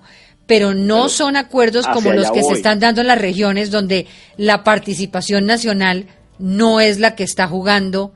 [0.49, 4.07] Pero no Pero son acuerdos como los que se están dando en las regiones donde
[4.35, 6.07] la participación nacional
[6.39, 8.13] no es la que está jugando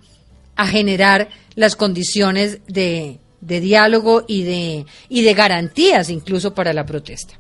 [0.56, 6.88] a generar las condiciones de, de diálogo y de, y de garantías incluso para la
[6.88, 7.40] protesta.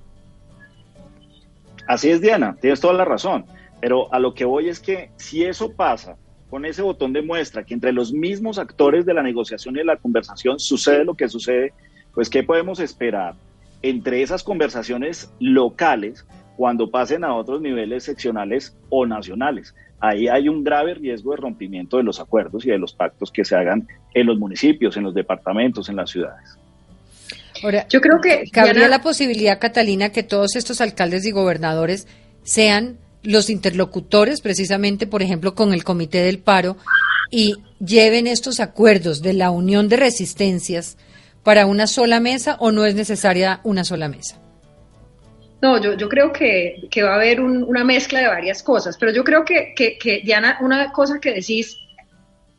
[1.87, 3.45] Así es, Diana, tienes toda la razón.
[3.81, 6.17] Pero a lo que voy es que si eso pasa
[6.51, 9.85] con ese botón de muestra, que entre los mismos actores de la negociación y de
[9.85, 11.73] la conversación sucede lo que sucede,
[12.13, 13.33] pues ¿qué podemos esperar
[13.83, 16.25] entre esas conversaciones locales
[16.57, 19.75] cuando pasen a otros niveles seccionales o nacionales?
[19.99, 23.45] Ahí hay un grave riesgo de rompimiento de los acuerdos y de los pactos que
[23.45, 26.57] se hagan en los municipios, en los departamentos, en las ciudades.
[27.63, 32.07] Ahora, Yo creo que, cabría la posibilidad, Catalina, que todos estos alcaldes y gobernadores
[32.43, 36.75] sean los interlocutores, precisamente, por ejemplo, con el Comité del Paro,
[37.31, 40.97] y lleven estos acuerdos de la unión de resistencias
[41.43, 44.39] para una sola mesa o no es necesaria una sola mesa.
[45.61, 49.11] No, yo, yo creo que, va a haber un- una mezcla de varias cosas, pero
[49.13, 51.77] yo creo que, que, Diana, una cosa que decís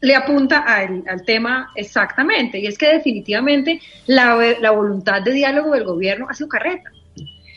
[0.01, 5.73] le apunta al, al tema exactamente, y es que definitivamente la, la voluntad de diálogo
[5.73, 6.91] del gobierno ha sido carreta.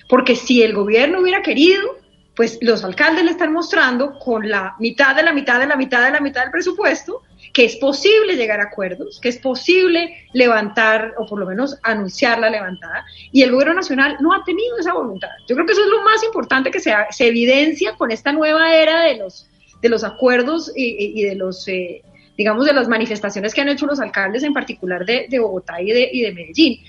[0.08, 1.98] Porque si el gobierno hubiera querido,
[2.36, 6.06] pues los alcaldes le están mostrando con la mitad de la mitad de la mitad
[6.06, 7.22] de la mitad del presupuesto
[7.58, 12.38] que es posible llegar a acuerdos, que es posible levantar o por lo menos anunciar
[12.38, 15.30] la levantada y el gobierno nacional no ha tenido esa voluntad.
[15.48, 19.06] Yo creo que eso es lo más importante que se, evidencia con esta nueva era
[19.06, 19.50] de los,
[19.82, 22.04] de los acuerdos y, de los, eh,
[22.38, 26.32] digamos, de las manifestaciones que han hecho los alcaldes en particular de, Bogotá y de,
[26.36, 26.80] Medellín.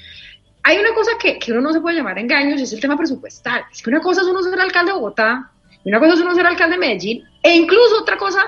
[0.65, 3.63] Hay una cosa que, que uno no se puede llamar engaños es el tema presupuestal.
[3.73, 5.51] Es que una cosa es uno ser alcalde de Bogotá
[5.83, 8.45] y una cosa es uno ser alcalde de Medellín e incluso otra cosa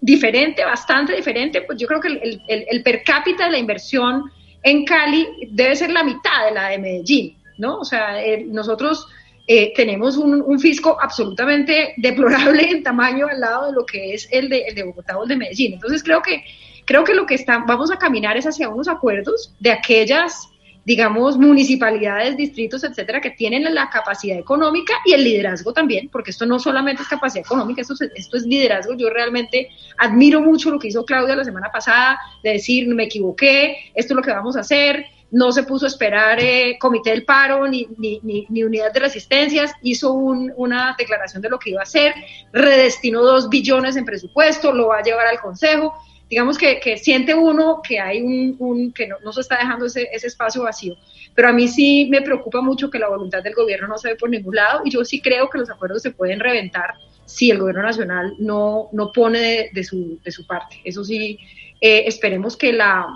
[0.00, 4.24] diferente, bastante diferente, pues yo creo que el, el- el per cápita de la inversión
[4.62, 7.78] en Cali debe ser la mitad de la de Medellín, ¿no?
[7.78, 9.06] O sea, eh, nosotros
[9.46, 14.28] eh, tenemos un, un fisco absolutamente deplorable en tamaño al lado de lo que es
[14.32, 15.74] el de, el de Bogotá o el de Medellín.
[15.74, 16.42] Entonces creo que,
[16.84, 20.48] creo que lo que está, vamos a caminar es hacia unos acuerdos de aquellas
[20.86, 26.46] digamos, municipalidades, distritos, etcétera, que tienen la capacidad económica y el liderazgo también, porque esto
[26.46, 28.94] no solamente es capacidad económica, esto es, esto es liderazgo.
[28.94, 29.68] Yo realmente
[29.98, 34.16] admiro mucho lo que hizo Claudia la semana pasada, de decir, me equivoqué, esto es
[34.16, 37.88] lo que vamos a hacer, no se puso a esperar eh, comité del paro ni,
[37.98, 41.82] ni, ni, ni unidad de resistencias, hizo un, una declaración de lo que iba a
[41.82, 42.14] hacer,
[42.52, 45.94] redestinó dos billones en presupuesto, lo va a llevar al Consejo
[46.28, 50.26] digamos que, que, siente uno que hay un, que no, se está dejando ese, ese,
[50.26, 50.96] espacio vacío.
[51.34, 54.16] Pero a mí sí me preocupa mucho que la voluntad del gobierno no se ve
[54.16, 57.58] por ningún lado y yo sí creo que los acuerdos se pueden reventar si el
[57.58, 60.80] gobierno nacional no, no pone de, de, su, de su parte.
[60.84, 61.38] Eso sí,
[61.80, 63.06] eh, esperemos que la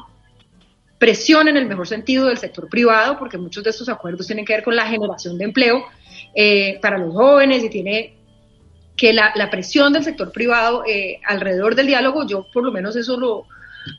[0.99, 4.53] presión en el mejor sentido del sector privado, porque muchos de estos acuerdos tienen que
[4.53, 5.87] ver con la generación de empleo
[6.35, 8.20] eh, para los jóvenes y tiene
[9.01, 12.97] que la, la, presión del sector privado eh, alrededor del diálogo, yo por lo menos
[12.97, 13.47] eso lo,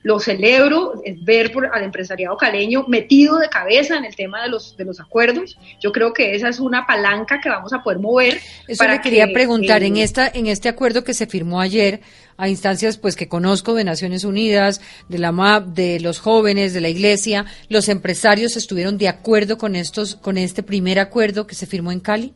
[0.03, 4.49] lo celebro, es ver por, al empresariado caleño metido de cabeza en el tema de
[4.49, 5.57] los, de los acuerdos.
[5.79, 8.39] Yo creo que esa es una palanca que vamos a poder mover.
[8.67, 11.61] Eso para le quería que, preguntar, eh, en, esta, en este acuerdo que se firmó
[11.61, 12.01] ayer,
[12.37, 16.81] a instancias pues que conozco de Naciones Unidas, de la MAP, de los jóvenes, de
[16.81, 21.65] la iglesia, ¿los empresarios estuvieron de acuerdo con, estos, con este primer acuerdo que se
[21.65, 22.35] firmó en Cali?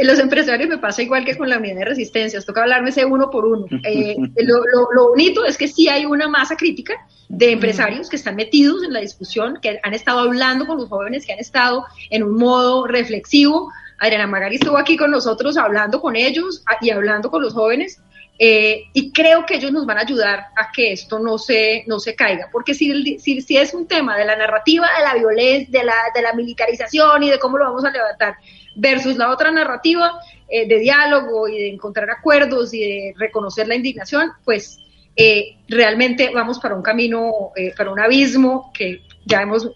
[0.00, 3.04] En los empresarios me pasa igual que con la unidad de resistencias, toca hablarme ese
[3.04, 3.66] uno por uno.
[3.90, 4.62] Eh, lo,
[4.94, 6.94] lo, bonito es que sí hay una masa crítica
[7.28, 11.26] de empresarios que están metidos en la discusión, que han estado hablando con los jóvenes,
[11.26, 13.70] que han estado en un modo reflexivo.
[13.98, 18.00] Adriana Magari estuvo aquí con nosotros hablando con ellos y hablando con los jóvenes.
[18.42, 22.00] Eh, y creo que ellos nos van a ayudar a que esto no se, no
[22.00, 25.78] se caiga, porque si, si, si es un tema de la narrativa de la violencia,
[25.78, 28.36] de la, de la militarización y de cómo lo vamos a levantar,
[28.74, 33.74] versus la otra narrativa eh, de diálogo y de encontrar acuerdos y de reconocer la
[33.74, 34.78] indignación, pues
[35.20, 39.70] eh, realmente vamos para un camino, eh, para un abismo que ya hemos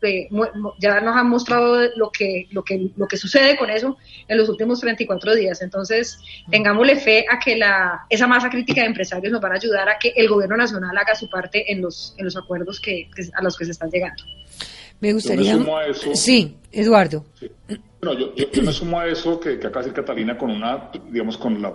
[0.81, 4.49] ya nos han mostrado lo que lo que lo que sucede con eso en los
[4.49, 5.61] últimos 34 días.
[5.61, 6.19] Entonces
[6.51, 9.99] tengámosle fe a que la esa masa crítica de empresarios nos van a ayudar a
[9.99, 13.57] que el gobierno nacional haga su parte en los en los acuerdos que, a los
[13.57, 14.25] que se están llegando.
[15.01, 15.59] Me gustaría
[16.15, 17.27] sí Eduardo.
[18.01, 21.39] Bueno, yo, yo, me sumo a eso que, que de decir Catalina con una, digamos,
[21.39, 21.73] con la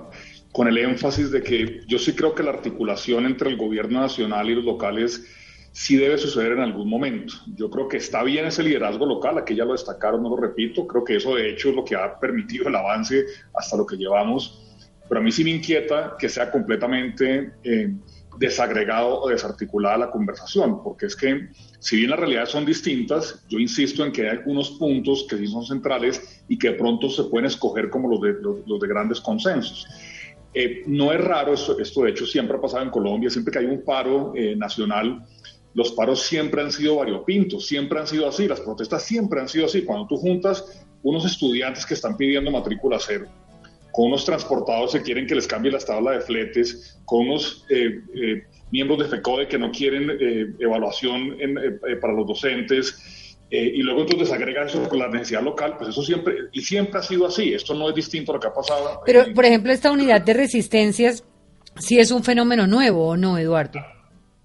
[0.52, 4.50] con el énfasis de que yo sí creo que la articulación entre el gobierno nacional
[4.50, 5.24] y los locales
[5.72, 7.34] sí debe suceder en algún momento.
[7.56, 10.88] Yo creo que está bien ese liderazgo local, aquí ya lo destacaron, no lo repito,
[10.88, 13.96] creo que eso de hecho es lo que ha permitido el avance hasta lo que
[13.96, 14.66] llevamos,
[15.08, 17.94] pero a mí sí me inquieta que sea completamente eh,
[18.38, 23.60] desagregado o desarticulada la conversación, porque es que si bien las realidades son distintas, yo
[23.60, 27.24] insisto en que hay algunos puntos que sí son centrales y que de pronto se
[27.26, 29.88] pueden escoger como los de, los, de grandes consensos.
[30.54, 33.60] Eh, no es raro, esto, esto de hecho siempre ha pasado en Colombia, siempre que
[33.60, 35.26] hay un paro eh, nacional,
[35.74, 39.66] los paros siempre han sido variopintos, siempre han sido así, las protestas siempre han sido
[39.66, 39.84] así.
[39.84, 43.28] Cuando tú juntas unos estudiantes que están pidiendo matrícula cero,
[43.92, 48.02] con unos transportadores que quieren que les cambie la tabla de fletes, con unos eh,
[48.16, 51.38] eh, miembros de FECODE que no quieren eh, evaluación
[52.02, 53.19] para los docentes,
[53.52, 57.04] y luego entonces agrega eso con la necesidad local, pues eso siempre, y siempre ha
[57.04, 59.02] sido así, esto no es distinto a lo que ha pasado.
[59.06, 61.24] Pero, por ejemplo, esta unidad de resistencias,
[61.78, 63.80] sí es un fenómeno nuevo o no, Eduardo?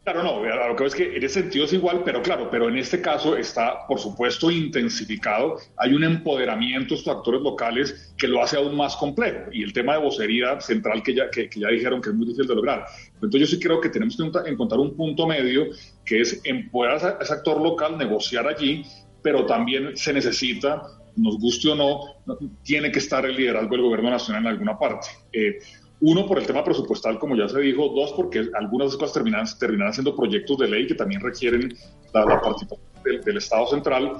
[0.04, 2.76] Claro, no, lo que es que en ese sentido es igual, pero claro, pero en
[2.76, 5.56] este caso está, por supuesto, intensificado.
[5.78, 9.50] Hay un empoderamiento de estos actores locales que lo hace aún más complejo.
[9.50, 12.46] Y el tema de vocería central que ya, que, ya dijeron que es muy difícil
[12.46, 12.84] de lograr.
[13.14, 15.68] Entonces yo sí creo que tenemos que encontrar un punto medio
[16.04, 18.84] que es empoderar a ese actor local, negociar allí,
[19.22, 20.82] pero también se necesita
[21.16, 25.08] nos guste o no, tiene que estar el liderazgo del gobierno nacional en alguna parte.
[25.32, 25.58] Eh,
[26.00, 27.88] uno, por el tema presupuestal, como ya se dijo.
[27.88, 31.72] Dos, porque algunas cosas terminan, terminan siendo proyectos de ley que también requieren
[32.12, 34.16] la, participación del, Estado central.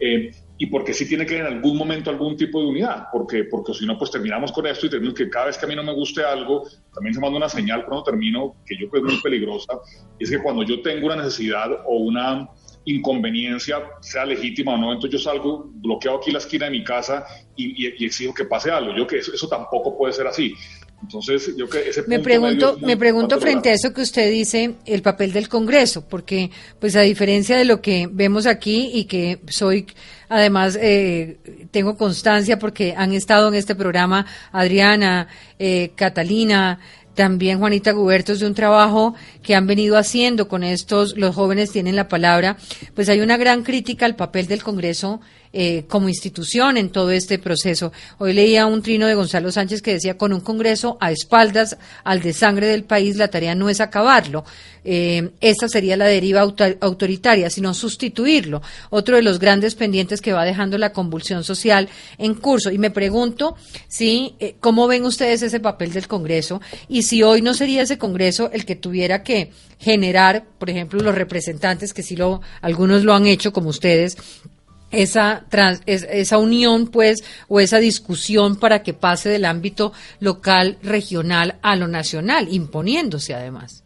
[0.00, 3.44] Eh, y porque sí tiene que haber en algún momento algún tipo de unidad, porque,
[3.44, 5.76] porque si no, pues terminamos con esto y tenemos que cada vez que a mí
[5.76, 9.08] no me guste algo, también se manda una señal cuando termino, que yo creo que
[9.08, 9.74] es muy peligrosa,
[10.18, 12.48] y es que cuando yo tengo una necesidad o una
[12.86, 17.26] inconveniencia, sea legítima o no, entonces yo salgo, bloqueo aquí la esquina de mi casa
[17.56, 18.96] y, y, exijo que pase algo.
[18.96, 20.54] Yo que eso, eso tampoco puede ser así.
[21.02, 25.02] Entonces, yo que ese me pregunto, me pregunto frente a eso que usted dice, el
[25.02, 29.86] papel del Congreso, porque, pues, a diferencia de lo que vemos aquí y que soy,
[30.28, 31.38] además, eh,
[31.70, 36.78] tengo constancia porque han estado en este programa Adriana, eh, Catalina,
[37.16, 41.96] también Juanita Gubertos de un trabajo que han venido haciendo con estos, los jóvenes tienen
[41.96, 42.58] la palabra,
[42.94, 45.20] pues hay una gran crítica al papel del Congreso
[45.58, 47.90] eh, como institución en todo este proceso.
[48.18, 52.20] Hoy leía un trino de Gonzalo Sánchez que decía, con un Congreso a espaldas al
[52.20, 54.44] de sangre del país, la tarea no es acabarlo.
[54.84, 58.60] Eh, esta sería la deriva autoritaria, sino sustituirlo.
[58.90, 61.88] Otro de los grandes pendientes que va dejando la convulsión social
[62.18, 62.70] en curso.
[62.70, 63.56] Y me pregunto
[63.88, 66.60] si, eh, ¿cómo ven ustedes ese papel del Congreso?
[66.86, 71.14] Y si hoy no sería ese Congreso el que tuviera que generar, por ejemplo, los
[71.14, 74.18] representantes, que sí lo, algunos lo han hecho como ustedes,
[74.90, 75.44] esa,
[75.86, 81.88] esa unión, pues, o esa discusión para que pase del ámbito local, regional a lo
[81.88, 83.82] nacional, imponiéndose además.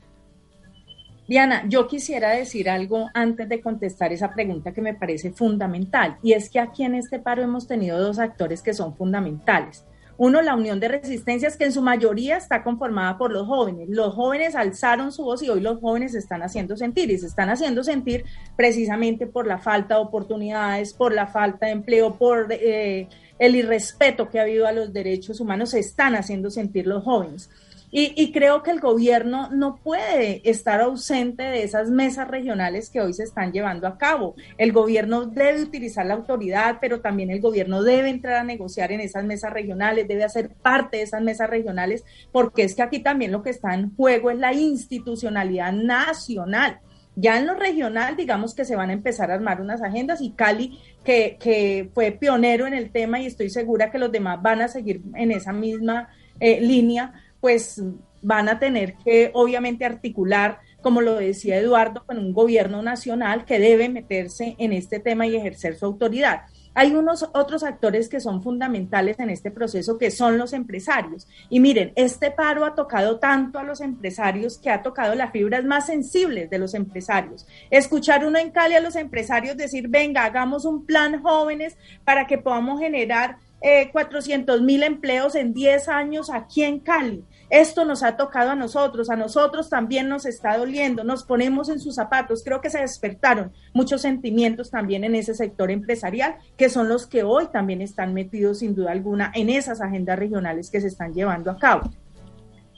[1.27, 6.33] Diana, yo quisiera decir algo antes de contestar esa pregunta que me parece fundamental, y
[6.33, 9.85] es que aquí en este paro hemos tenido dos actores que son fundamentales.
[10.23, 13.89] Uno, la unión de resistencias, que en su mayoría está conformada por los jóvenes.
[13.89, 17.27] Los jóvenes alzaron su voz y hoy los jóvenes se están haciendo sentir y se
[17.27, 22.49] están haciendo sentir precisamente por la falta de oportunidades, por la falta de empleo, por
[22.53, 27.03] eh, el irrespeto que ha habido a los derechos humanos, se están haciendo sentir los
[27.03, 27.49] jóvenes.
[27.93, 33.13] Y, creo que el gobierno no puede estar ausente de esas mesas regionales que hoy
[33.13, 34.37] se están llevando a cabo.
[34.59, 39.01] El gobierno debe utilizar la autoridad, pero también el gobierno debe entrar a negociar en
[39.01, 43.33] esas mesas regionales, debe hacer parte de esas mesas regionales, porque es que aquí también
[43.33, 46.79] lo que está en juego es la institucionalidad nacional.
[47.17, 50.31] Ya en lo regional, digamos que se van a empezar a armar unas agendas y
[50.31, 54.63] Cali, que, que fue pionero en el tema y estoy segura que los demás van
[54.63, 57.83] a seguir en esa misma eh, línea, pues
[58.23, 63.59] van a tener que obviamente articular, como lo decía Eduardo, con un gobierno nacional que
[63.59, 66.43] debe meterse en este tema y ejercer su autoridad.
[66.73, 71.27] Hay unos otros actores que son fundamentales en este proceso, que son los empresarios.
[71.49, 75.65] Y miren, este paro ha tocado tanto a los empresarios que ha tocado las fibras
[75.65, 77.47] más sensibles de los empresarios.
[77.71, 82.39] Escuchar uno en Cali a los empresarios decir, venga, hagamos un plan jóvenes para que
[82.39, 87.25] podamos generar eh, 400 mil empleos en 10 años aquí en Cali.
[87.51, 91.81] Esto nos ha tocado a nosotros, a nosotros también nos está doliendo, nos ponemos en
[91.81, 92.43] sus zapatos.
[92.45, 97.25] Creo que se despertaron muchos sentimientos también en ese sector empresarial, que son los que
[97.25, 101.51] hoy también están metidos sin duda alguna en esas agendas regionales que se están llevando
[101.51, 101.91] a cabo.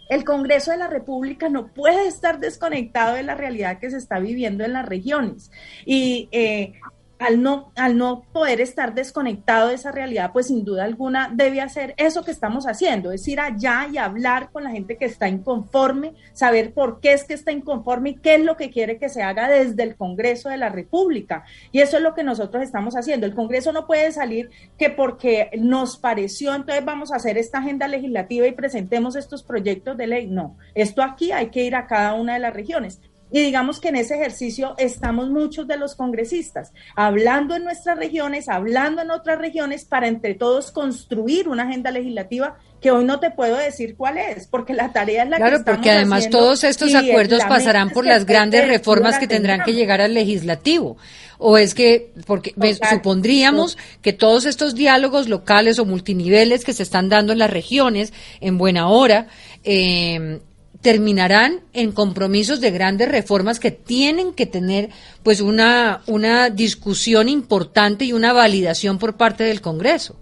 [0.09, 4.19] El Congreso de la República no puede estar desconectado de la realidad que se está
[4.19, 5.51] viviendo en las regiones.
[5.87, 6.75] Y eh,
[7.23, 11.61] al no, al no poder estar desconectado de esa realidad, pues sin duda alguna debe
[11.61, 15.29] hacer eso que estamos haciendo, es ir allá y hablar con la gente que está
[15.29, 19.09] inconforme, saber por qué es que está inconforme y qué es lo que quiere que
[19.09, 21.45] se haga desde el Congreso de la República.
[21.71, 23.27] Y eso es lo que nosotros estamos haciendo.
[23.27, 27.87] El Congreso no puede salir que porque nos pareció, entonces vamos a hacer esta agenda
[27.89, 30.27] legislativa y presentemos estos proyectos de ley.
[30.27, 33.01] No, esto aquí hay que ir a cada una de las regiones.
[33.33, 38.49] Y digamos que en ese ejercicio estamos muchos de los congresistas, hablando en nuestras regiones,
[38.49, 43.31] hablando en otras regiones, para entre todos construir una agenda legislativa que hoy no te
[43.31, 46.95] puedo decir cuál es, porque la tarea es la que Claro, porque además todos estos
[46.95, 50.99] acuerdos pasarán por las grandes reformas que tendrán que llegar al legislativo.
[51.39, 52.55] O es que, porque
[52.89, 58.13] supondríamos que todos estos diálogos locales o multiniveles que se están dando en las regiones
[58.41, 59.27] en buena hora,
[59.65, 60.41] eh,
[60.83, 64.91] terminarán en compromisos de grandes reformas que tienen que tener
[65.23, 70.17] pues una, una discusión importante y una validación por parte del Congreso.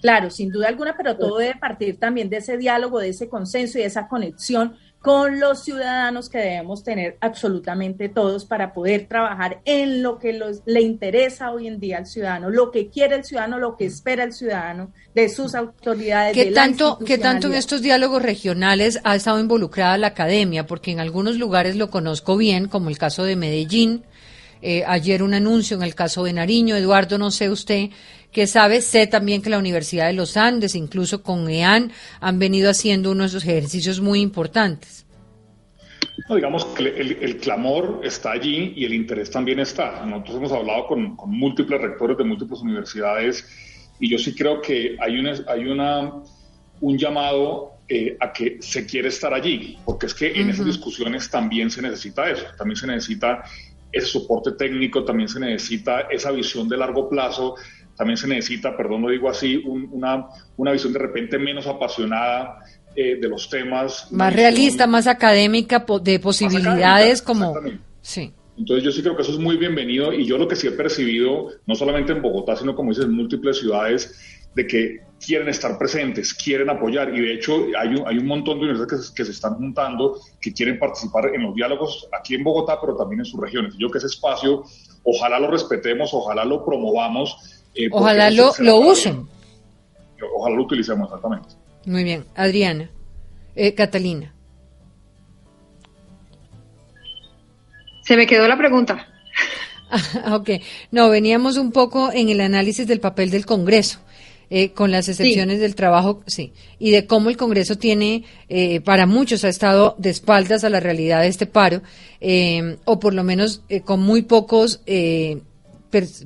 [0.00, 3.78] Claro, sin duda alguna, pero todo debe partir también de ese diálogo, de ese consenso
[3.78, 9.60] y de esa conexión con los ciudadanos que debemos tener absolutamente todos para poder trabajar
[9.64, 13.58] en lo que le interesa hoy en día al ciudadano, lo que quiere el ciudadano,
[13.58, 16.34] lo que espera el ciudadano de sus autoridades.
[16.34, 20.66] ¿Qué, tanto, ¿qué tanto en estos diálogos regionales ha estado involucrada la academia?
[20.66, 24.04] Porque en algunos lugares lo conozco bien, como el caso de Medellín,
[24.62, 26.76] eh, ayer un anuncio en el caso de Nariño.
[26.76, 27.90] Eduardo, no sé usted
[28.32, 28.80] qué sabe.
[28.80, 33.34] Sé también que la Universidad de los Andes, incluso con EAN, han venido haciendo unos
[33.34, 35.06] ejercicios muy importantes.
[36.28, 40.04] No, digamos que el, clamor está allí y el interés también está.
[40.04, 43.46] Nosotros hemos hablado con, múltiples rectores de múltiples universidades
[43.98, 46.12] y yo sí creo que hay, una, hay una,
[46.80, 51.30] un llamado eh, a que se quiere estar allí, porque es que en esas discusiones
[51.30, 53.42] también se necesita eso, también se necesita
[53.90, 57.56] ese soporte técnico, también se necesita esa visión de largo plazo,
[57.96, 60.26] también se necesita, perdón, lo digo así, una,
[60.56, 62.58] una visión de repente menos apasionada
[62.94, 64.10] eh, de los temas.
[64.10, 67.54] Más realista, más académica, de posibilidades como...
[68.00, 68.32] Sí.
[68.58, 70.72] Entonces yo sí creo que eso es muy bienvenido y yo lo que sí he
[70.72, 74.14] percibido, no solamente en Bogotá, sino como dices, en múltiples ciudades,
[74.54, 78.58] de que quieren estar presentes, quieren apoyar y de hecho hay un, hay un montón
[78.58, 82.44] de universidades que, que, se están juntando, que quieren participar en los diálogos aquí en
[82.44, 83.74] Bogotá, pero también en sus regiones.
[83.78, 84.64] Yo que ese espacio,
[85.04, 87.61] ojalá lo respetemos, ojalá lo promovamos.
[87.74, 89.26] Eh, ojalá lo, lo usen.
[90.36, 91.48] Ojalá lo utilicemos, exactamente.
[91.86, 92.24] Muy bien.
[92.34, 92.90] Adriana.
[93.54, 94.34] Eh, Catalina.
[98.02, 99.06] Se me quedó la pregunta.
[100.32, 100.50] ok.
[100.90, 104.00] No, veníamos un poco en el análisis del papel del Congreso.
[104.54, 109.06] Eh, con las excepciones del trabajo, sí, y de cómo el Congreso tiene, eh, para
[109.06, 111.80] muchos ha estado de espaldas a la realidad de este paro,
[112.20, 114.82] eh, o por lo menos con muy pocos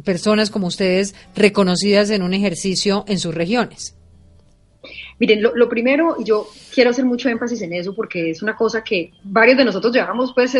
[0.04, 3.96] personas como ustedes reconocidas en un ejercicio en sus regiones.
[5.18, 9.12] Miren, lo, primero, yo quiero hacer mucho énfasis en eso porque es una cosa que
[9.24, 10.54] varios de nosotros llevamos, pues,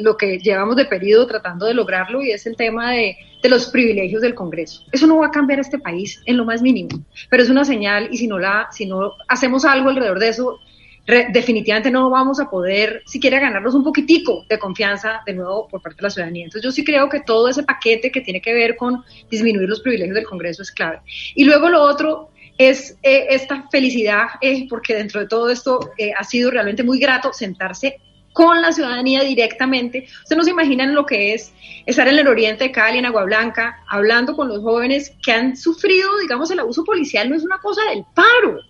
[0.00, 4.22] lo que llevamos de periodo tratando de lograrlo y es el tema de, los privilegios
[4.22, 4.82] del Congreso.
[4.90, 6.88] Eso no va a cambiar este país en lo más mínimo,
[7.30, 10.58] pero es una señal y si no, la, si no hacemos algo alrededor de eso,
[11.06, 15.98] definitivamente no vamos a poder siquiera ganarnos un poquitico de confianza de nuevo por parte
[15.98, 16.44] de la ciudadanía.
[16.44, 19.80] Entonces yo sí creo que todo ese paquete que tiene que ver con disminuir los
[19.80, 21.00] privilegios del Congreso es clave.
[21.34, 26.12] Y luego lo otro es eh, esta felicidad, eh, porque dentro de todo esto eh,
[26.16, 28.00] ha sido realmente muy grato sentarse
[28.36, 30.06] con la ciudadanía directamente.
[30.22, 31.54] Ustedes no se imaginan lo que es
[31.86, 35.56] estar en el oriente de Cali, en Agua Blanca, hablando con los jóvenes que han
[35.56, 38.60] sufrido, digamos, el abuso policial no es una cosa del paro.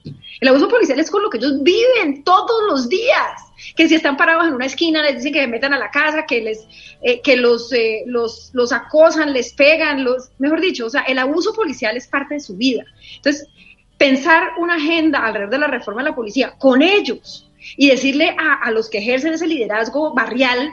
[0.40, 3.42] El abuso policial es con lo que ellos viven todos los días.
[3.74, 6.26] Que si están parados en una esquina les dicen que se metan a la casa,
[6.26, 6.64] que les
[7.02, 11.18] eh, que los, eh, los, los acosan, les pegan, los, mejor dicho, o sea, el
[11.18, 12.84] abuso policial es parte de su vida.
[13.16, 13.48] Entonces,
[13.98, 17.45] pensar una agenda alrededor de la reforma de la policía con ellos,
[17.76, 20.70] y decirle a, los que ejercen ese liderazgo barrial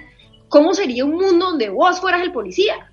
[0.50, 2.92] cómo sería un mundo donde vos fueras el policía,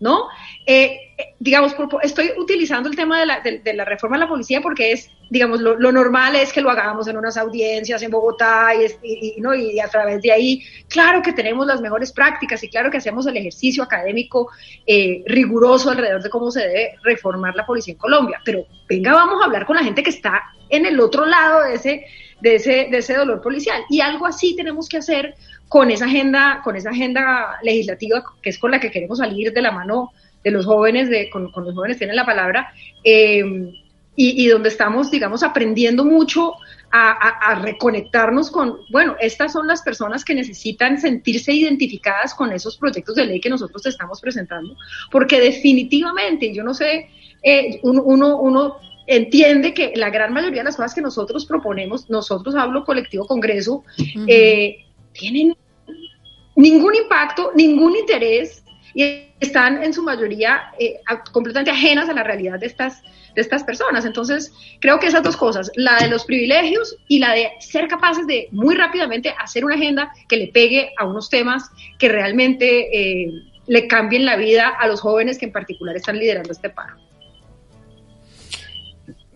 [0.00, 0.28] ¿no?
[0.66, 4.60] Eh, eh, digamos, estoy utilizando el tema de la, de, la, reforma de la policía
[4.60, 8.68] porque es, digamos, lo, normal es que lo hagamos en unas audiencias en Bogotá
[9.02, 9.52] y, ¿no?
[9.52, 13.26] y a través de ahí, claro que tenemos las mejores prácticas y claro que hacemos
[13.26, 14.48] el ejercicio académico
[14.86, 19.42] eh, riguroso alrededor de cómo se debe reformar la policía en Colombia, pero venga, vamos
[19.42, 22.06] a hablar con la gente que está en el otro lado de ese
[22.40, 23.82] de ese, de ese dolor policial.
[23.88, 25.34] Y algo así tenemos que hacer
[25.68, 29.62] con esa agenda, con esa agenda legislativa que es con la que queremos salir de
[29.62, 30.12] la mano
[30.42, 32.72] de los jóvenes, de, con, los jóvenes tienen la palabra,
[33.04, 33.44] eh,
[34.16, 36.54] y, y, donde estamos, digamos, aprendiendo mucho
[36.90, 43.14] a, reconectarnos con, bueno, estas son las personas que necesitan sentirse identificadas con esos proyectos
[43.16, 44.74] de ley que nosotros estamos presentando,
[45.10, 47.08] porque definitivamente, yo no sé,
[47.42, 48.76] eh, uno, uno
[49.08, 53.82] entiende que la gran mayoría de las cosas que nosotros proponemos, nosotros hablo colectivo Congreso,
[54.26, 55.56] eh, tienen
[56.54, 58.62] ningún impacto, ningún interés
[58.94, 61.00] y están en su mayoría eh,
[61.32, 63.02] completamente ajenas a la realidad de estas,
[63.34, 64.04] de estas personas.
[64.04, 68.26] Entonces, creo que esas dos cosas, la de los privilegios y la de ser capaces
[68.26, 73.32] de muy rápidamente hacer una agenda que le pegue a unos temas que realmente eh,
[73.66, 77.07] le cambien la vida a los jóvenes que en particular están liderando este paro.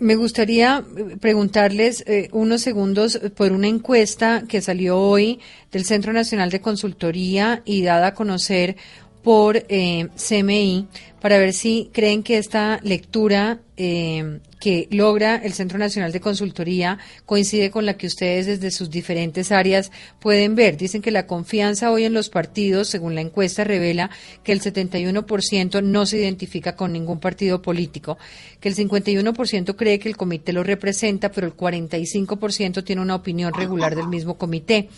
[0.03, 5.38] Me gustaría eh, preguntarles eh, unos segundos por una encuesta que salió hoy
[5.70, 8.76] del Centro Nacional de Consultoría y dada a conocer
[9.22, 10.86] por eh, CMI
[11.20, 16.98] para ver si creen que esta lectura eh, que logra el Centro Nacional de Consultoría
[17.26, 20.76] coincide con la que ustedes desde sus diferentes áreas pueden ver.
[20.76, 24.10] Dicen que la confianza hoy en los partidos, según la encuesta, revela
[24.44, 28.18] que el 71% no se identifica con ningún partido político,
[28.60, 33.52] que el 51% cree que el comité lo representa, pero el 45% tiene una opinión
[33.52, 34.88] regular del mismo comité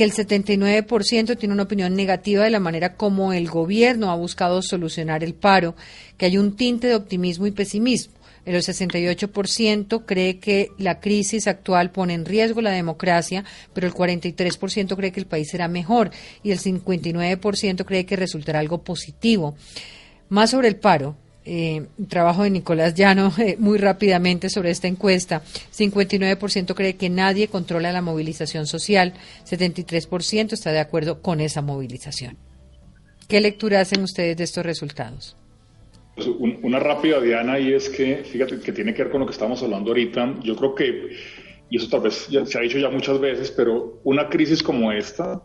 [0.00, 4.62] que el 79% tiene una opinión negativa de la manera como el gobierno ha buscado
[4.62, 5.76] solucionar el paro,
[6.16, 8.14] que hay un tinte de optimismo y pesimismo.
[8.46, 13.44] El 68% cree que la crisis actual pone en riesgo la democracia,
[13.74, 16.10] pero el 43% cree que el país será mejor
[16.42, 19.54] y el 59% cree que resultará algo positivo.
[20.30, 25.42] Más sobre el paro, eh, trabajo de Nicolás Llano eh, muy rápidamente sobre esta encuesta.
[25.76, 29.14] 59% cree que nadie controla la movilización social,
[29.48, 32.36] 73% está de acuerdo con esa movilización.
[33.28, 35.36] ¿Qué lectura hacen ustedes de estos resultados?
[36.16, 36.28] Pues,
[36.62, 39.62] una rápida, Diana, y es que, fíjate, que tiene que ver con lo que estamos
[39.62, 40.40] hablando ahorita.
[40.42, 41.16] Yo creo que,
[41.70, 44.92] y eso tal vez ya, se ha dicho ya muchas veces, pero una crisis como
[44.92, 45.40] esta,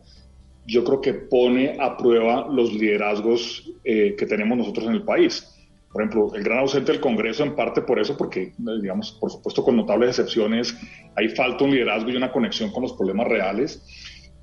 [0.65, 5.54] yo creo que pone a prueba los liderazgos eh, que tenemos nosotros en el país
[5.95, 9.63] por ejemplo, el gran ausente del Congreso en parte por eso, porque, digamos, por supuesto
[9.63, 10.75] con notables excepciones,
[11.15, 13.81] hay falta un liderazgo y una conexión con los problemas reales.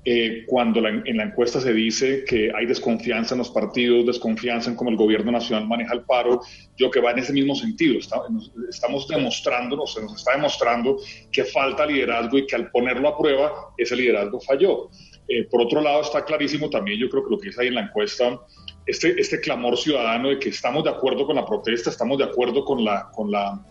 [0.03, 4.75] Eh, cuando en la encuesta se dice que hay desconfianza en los partidos, desconfianza en
[4.75, 6.41] cómo el gobierno nacional maneja el paro,
[6.75, 7.99] yo que va en ese mismo sentido.
[7.99, 10.97] estamos demostrando, se nos está demostrando
[11.31, 14.89] que falta liderazgo y que al ponerlo a prueba, ese liderazgo falló.
[15.27, 17.75] Eh, por otro lado, está clarísimo también, yo creo que lo que dice ahí en
[17.75, 18.39] la encuesta,
[18.85, 22.65] este, este clamor ciudadano de que estamos de acuerdo con la protesta, estamos de acuerdo
[22.65, 23.65] con, la, con, la,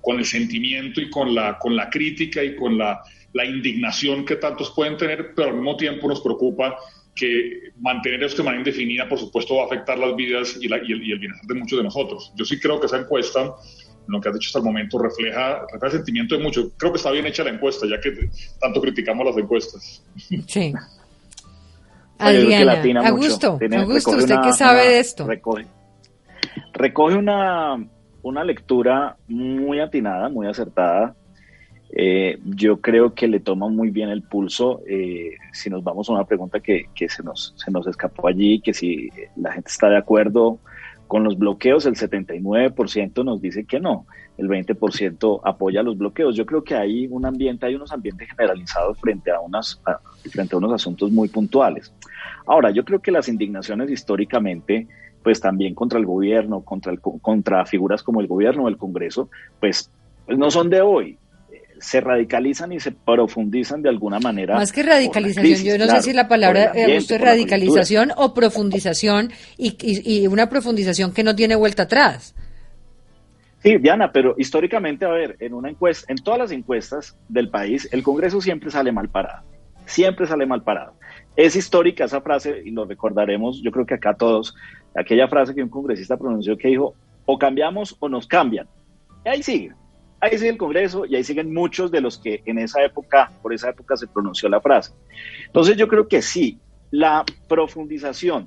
[0.00, 3.02] con el sentimiento y con la, con la crítica y con la,
[3.32, 6.76] la indignación que tantos pueden tener, pero al mismo tiempo nos preocupa
[7.14, 10.78] que mantener esto de manera indefinida, por supuesto, va a afectar las vidas y, la,
[10.78, 12.32] y, el, y el, bienestar de muchos de nosotros.
[12.36, 13.54] Yo sí creo que esa encuesta,
[14.06, 16.72] lo que has dicho hasta el momento, refleja, refleja el sentimiento de muchos.
[16.78, 20.02] Creo que está bien hecha la encuesta, ya que tanto criticamos las encuestas.
[20.46, 20.72] Sí.
[22.22, 25.26] Adriana, Augusto, Augusto, ¿usted qué sabe de esto?
[25.26, 25.66] Recoge,
[26.72, 27.76] recoge una,
[28.22, 31.14] una lectura muy atinada, muy acertada.
[31.94, 34.80] Eh, yo creo que le toma muy bien el pulso.
[34.86, 38.60] Eh, si nos vamos a una pregunta que, que, se, nos, se nos escapó allí,
[38.60, 40.58] que si la gente está de acuerdo
[41.12, 44.06] con los bloqueos, el 79% nos dice que no,
[44.38, 46.34] el 20% apoya los bloqueos.
[46.34, 49.78] Yo creo que hay un ambiente, hay unos ambientes generalizados frente a, unas,
[50.30, 51.92] frente a unos asuntos muy puntuales.
[52.46, 54.88] Ahora, yo creo que las indignaciones históricamente,
[55.22, 59.28] pues también contra el gobierno, contra, el, contra figuras como el gobierno o el Congreso,
[59.60, 59.90] pues,
[60.24, 61.18] pues no son de hoy.
[61.82, 64.54] Se radicalizan y se profundizan de alguna manera.
[64.54, 70.26] Más que radicalización, yo no sé si la palabra es radicalización o profundización y, y,
[70.28, 72.36] una profundización que no tiene vuelta atrás.
[73.62, 77.88] Sí, Diana, pero históricamente, a ver, en una encuesta, en todas las encuestas del país,
[77.92, 79.42] el Congreso siempre sale mal parado.
[79.84, 80.94] Siempre sale mal parado.
[81.34, 84.54] Es histórica esa frase y lo recordaremos, yo creo que acá todos,
[84.94, 86.94] aquella frase que un congresista pronunció que dijo,
[87.26, 88.68] o cambiamos o nos cambian.
[89.24, 89.72] Y ahí sigue,
[90.22, 93.52] ahí sigue el Congreso y ahí siguen muchos de los que en esa época, por
[93.52, 94.92] esa época se pronunció la frase.
[95.46, 96.60] Entonces yo creo que sí,
[96.92, 98.46] la profundización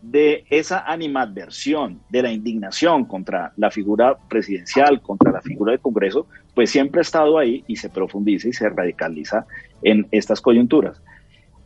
[0.00, 6.28] de esa animadversión, de la indignación contra la figura presidencial, contra la figura del Congreso,
[6.54, 9.46] pues siempre ha estado ahí y se profundiza y se radicaliza
[9.82, 11.02] en estas coyunturas.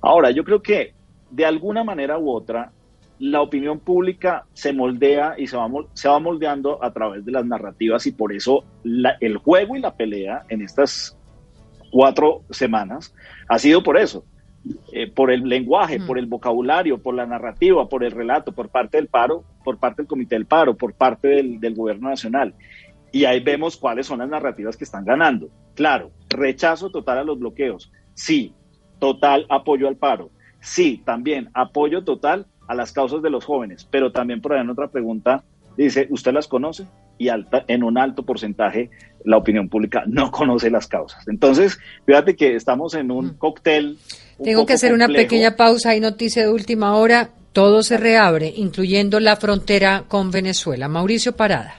[0.01, 0.95] Ahora, yo creo que
[1.31, 2.73] de alguna manera u otra,
[3.21, 7.45] la opinión pública se moldea y se va, se va moldeando a través de las
[7.45, 8.65] narrativas y por eso
[9.21, 11.19] el juego y la pelea en estas
[11.93, 13.15] cuatro semanas
[13.47, 14.25] ha sido por eso,
[14.93, 18.97] eh, por el lenguaje, por el vocabulario, por la narrativa, por el relato, por parte
[18.97, 22.55] del paro, por parte del Comité del Paro, por parte del, del Gobierno Nacional.
[23.13, 25.51] Y ahí vemos cuáles son las narrativas que están ganando.
[25.75, 27.93] Claro, rechazo total a los bloqueos.
[28.15, 28.55] Sí,
[28.99, 30.31] total apoyo al paro.
[30.61, 34.71] Sí, también apoyo total a las causas de los jóvenes, pero también por ahí en
[34.71, 35.43] otra pregunta
[35.77, 36.87] dice, ¿usted las conoce?
[37.19, 38.91] Y alta, en un alto porcentaje
[39.25, 41.27] la opinión pública no conoce las causas.
[41.27, 43.39] Entonces, fíjate que estamos en un mm.
[43.39, 43.99] cóctel.
[44.43, 45.91] Tengo que hacer una pequeña pausa.
[45.91, 47.31] Hay noticia de última hora.
[47.53, 50.87] Todo se reabre, incluyendo la frontera con Venezuela.
[50.87, 51.75] Mauricio Parada.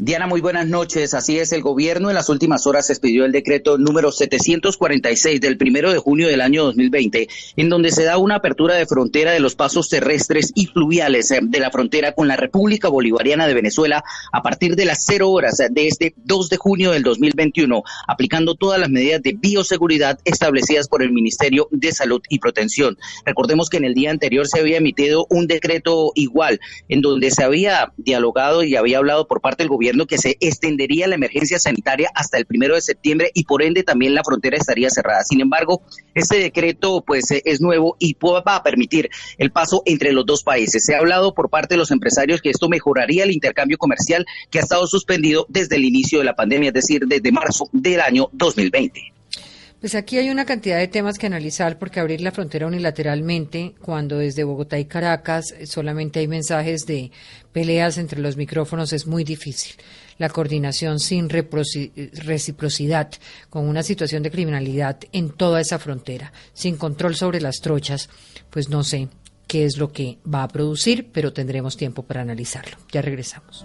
[0.00, 1.12] Diana, muy buenas noches.
[1.12, 5.92] Así es, el gobierno en las últimas horas expidió el decreto número 746 del primero
[5.92, 9.56] de junio del año 2020, en donde se da una apertura de frontera de los
[9.56, 14.40] pasos terrestres y fluviales eh, de la frontera con la República Bolivariana de Venezuela a
[14.40, 18.90] partir de las cero horas de este 2 de junio del 2021, aplicando todas las
[18.90, 22.96] medidas de bioseguridad establecidas por el Ministerio de Salud y Protección.
[23.26, 27.42] Recordemos que en el día anterior se había emitido un decreto igual, en donde se
[27.42, 32.10] había dialogado y había hablado por parte del gobierno que se extendería la emergencia sanitaria
[32.14, 35.22] hasta el primero de septiembre y por ende también la frontera estaría cerrada.
[35.24, 35.82] Sin embargo,
[36.14, 40.42] este decreto pues eh, es nuevo y va a permitir el paso entre los dos
[40.42, 40.84] países.
[40.84, 44.58] Se ha hablado por parte de los empresarios que esto mejoraría el intercambio comercial que
[44.58, 48.28] ha estado suspendido desde el inicio de la pandemia, es decir, desde marzo del año
[48.32, 49.17] 2020.
[49.80, 54.18] Pues aquí hay una cantidad de temas que analizar porque abrir la frontera unilateralmente, cuando
[54.18, 57.12] desde Bogotá y Caracas solamente hay mensajes de
[57.52, 59.76] peleas entre los micrófonos, es muy difícil.
[60.18, 63.10] La coordinación sin reciprocidad,
[63.50, 68.10] con una situación de criminalidad en toda esa frontera, sin control sobre las trochas,
[68.50, 69.08] pues no sé
[69.46, 72.76] qué es lo que va a producir, pero tendremos tiempo para analizarlo.
[72.90, 73.64] Ya regresamos.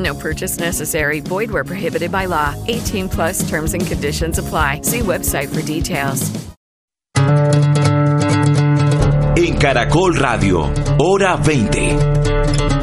[0.00, 1.20] No purchase necessary.
[1.20, 2.54] Void where prohibited by law.
[2.66, 4.80] 18 plus terms and conditions apply.
[4.82, 6.30] See website for details.
[9.36, 12.79] En Caracol Radio, hora 20.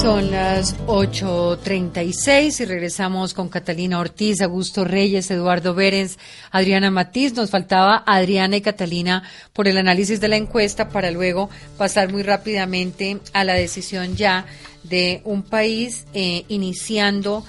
[0.00, 6.18] Son las 8.36 y regresamos con Catalina Ortiz, Augusto Reyes, Eduardo Berens,
[6.52, 7.34] Adriana Matiz.
[7.34, 12.22] Nos faltaba Adriana y Catalina por el análisis de la encuesta para luego pasar muy
[12.22, 14.46] rápidamente a la decisión ya
[14.84, 17.44] de un país eh, iniciando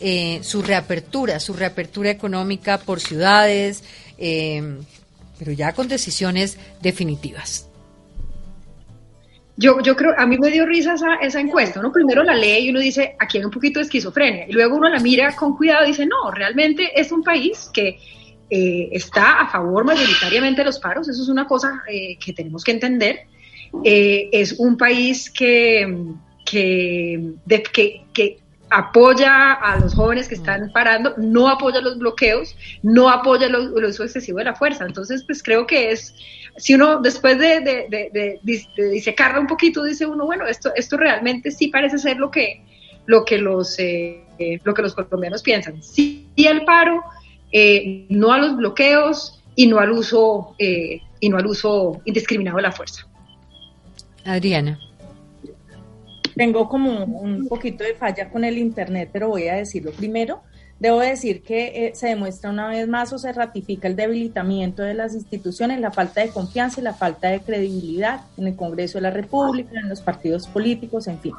[0.00, 3.82] eh, su reapertura, su reapertura económica por ciudades,
[4.18, 4.78] eh,
[5.38, 7.68] pero ya con decisiones definitivas.
[9.56, 11.80] Yo, yo creo, a mí me dio risa esa, esa encuesta.
[11.80, 14.48] Uno primero la lee y uno dice, aquí hay un poquito de esquizofrenia.
[14.48, 17.98] Y luego uno la mira con cuidado y dice, no, realmente es un país que
[18.50, 21.08] eh, está a favor mayoritariamente de los paros.
[21.08, 23.20] Eso es una cosa eh, que tenemos que entender.
[23.84, 28.38] Eh, es un país que, que,
[28.76, 34.02] apoya a los jóvenes que están parando, no apoya los bloqueos, no apoya el, uso
[34.02, 34.84] excesivo de la fuerza.
[34.84, 36.14] Entonces, pues creo que es,
[36.56, 38.40] si uno después de, de, de,
[38.90, 42.62] disecarla un poquito, dice uno, bueno, esto, esto realmente sí parece ser lo que,
[43.06, 44.24] lo que, los, eh,
[44.64, 45.80] lo que los colombianos piensan.
[45.80, 47.00] Sí, el paro,
[47.52, 52.56] eh, no a los bloqueos y no al uso, eh, y no al uso indiscriminado
[52.56, 53.06] de la fuerza.
[54.24, 54.78] Adriana.
[56.34, 60.42] Tengo como un poquito de falla con el Internet, pero voy a decirlo primero.
[60.80, 64.94] Debo decir que eh, se demuestra una vez más o se ratifica el debilitamiento de
[64.94, 69.02] las instituciones, la falta de confianza y la falta de credibilidad en el Congreso de
[69.02, 71.32] la República, en los partidos políticos, en fin.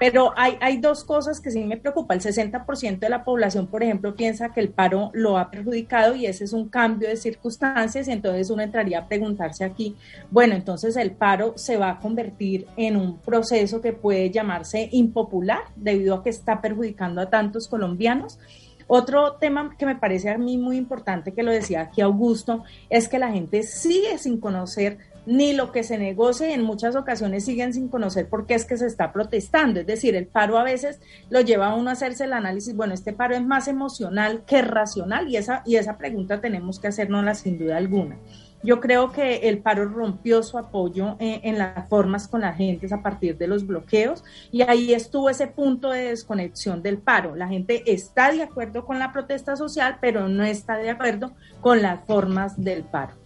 [0.00, 2.16] Pero hay, dos cosas que sí me preocupan.
[2.16, 6.24] El 60% de la población, por ejemplo, piensa que el paro lo ha perjudicado y
[6.24, 8.08] ese es un cambio de circunstancias.
[8.08, 9.94] Y entonces uno entraría a preguntarse aquí,
[10.30, 15.64] bueno, entonces el paro se va a convertir en un proceso que puede llamarse impopular
[15.76, 18.38] debido a que está perjudicando a tantos colombianos.
[18.86, 23.06] Otro tema que me parece a mí muy importante, que lo decía aquí Augusto, es
[23.06, 24.96] que la gente sigue sin conocer
[25.26, 28.76] ni lo que se negocie en muchas ocasiones siguen sin conocer por qué es que
[28.76, 29.80] se está protestando.
[29.80, 32.94] Es decir, el paro a veces lo lleva a uno a hacerse el análisis, bueno,
[32.94, 37.34] este paro es más emocional que racional y esa, y esa pregunta tenemos que hacernosla
[37.34, 38.16] sin duda alguna.
[38.62, 42.92] Yo creo que el paro rompió su apoyo en, en, las formas con la gente
[42.92, 47.34] a partir de los bloqueos y ahí estuvo ese punto de desconexión del paro.
[47.36, 51.80] La gente está de acuerdo con la protesta social, pero no está de acuerdo con
[51.80, 53.19] las formas del paro.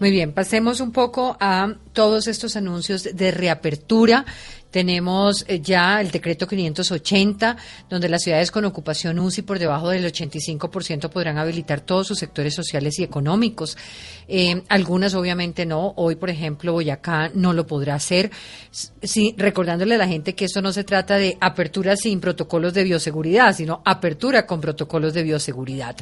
[0.00, 4.24] Muy bien, pasemos un poco a todos estos anuncios de reapertura
[4.70, 7.56] tenemos eh, ya el decreto 580,
[7.88, 12.54] donde las ciudades con ocupación UCI por debajo del 85% podrán habilitar todos sus sectores
[12.54, 13.76] sociales y económicos.
[14.28, 15.94] Eh, algunas obviamente no.
[15.96, 18.30] Hoy, por ejemplo, Boyacá no lo podrá hacer.
[19.36, 23.54] Recordándole a la gente que esto no se trata de apertura sin protocolos de bioseguridad,
[23.54, 25.96] sino apertura con protocolos de bioseguridad.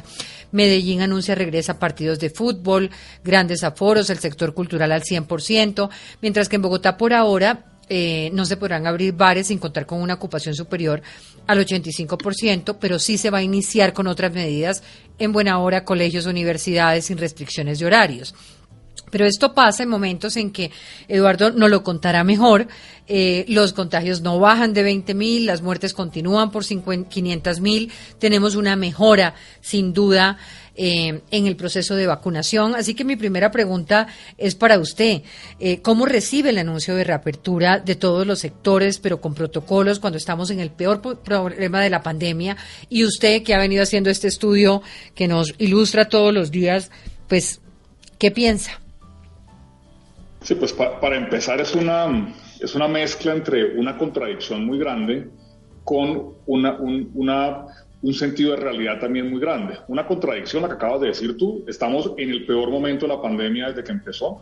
[0.51, 2.89] Medellín anuncia regresa a partidos de fútbol,
[3.23, 5.89] grandes aforos, el sector cultural al 100%,
[6.21, 10.01] mientras que en Bogotá por ahora eh, no se podrán abrir bares sin contar con
[10.01, 11.01] una ocupación superior
[11.47, 14.83] al 85%, pero sí se va a iniciar con otras medidas
[15.19, 18.35] en buena hora, colegios, universidades, sin restricciones de horarios.
[19.09, 20.71] Pero esto pasa en momentos en que
[21.07, 22.67] Eduardo nos lo contará mejor.
[23.07, 27.91] Eh, los contagios no bajan de 20 mil, las muertes continúan por 500 mil.
[28.19, 30.37] Tenemos una mejora, sin duda,
[30.79, 32.75] eh, en el proceso de vacunación.
[32.75, 34.07] Así que mi primera pregunta
[34.37, 35.23] es para usted.
[35.59, 40.17] Eh, ¿Cómo recibe el anuncio de reapertura de todos los sectores, pero con protocolos cuando
[40.17, 42.57] estamos en el peor problema de la pandemia?
[42.89, 44.83] Y usted que ha venido haciendo este estudio
[45.15, 46.91] que nos ilustra todos los días,
[47.27, 47.59] pues,
[48.19, 48.79] ¿qué piensa?
[50.43, 55.27] Sí, pues para empezar es una, es una mezcla entre una contradicción muy grande
[55.83, 57.65] con una, una
[58.01, 59.77] un sentido de realidad también muy grande.
[59.87, 63.21] Una contradicción, la que acabas de decir tú, estamos en el peor momento de la
[63.21, 64.41] pandemia desde que empezó.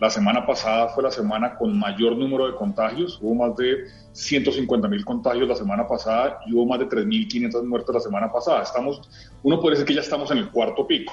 [0.00, 4.88] La semana pasada fue la semana con mayor número de contagios, hubo más de 150
[4.88, 8.62] mil contagios la semana pasada y hubo más de 3.500 muertes la semana pasada.
[8.62, 9.02] Estamos,
[9.42, 11.12] uno puede decir que ya estamos en el cuarto pico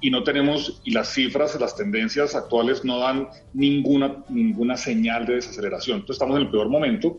[0.00, 5.34] y no tenemos, y las cifras, las tendencias actuales no dan ninguna, ninguna señal de
[5.34, 5.98] desaceleración.
[5.98, 7.18] Entonces estamos en el peor momento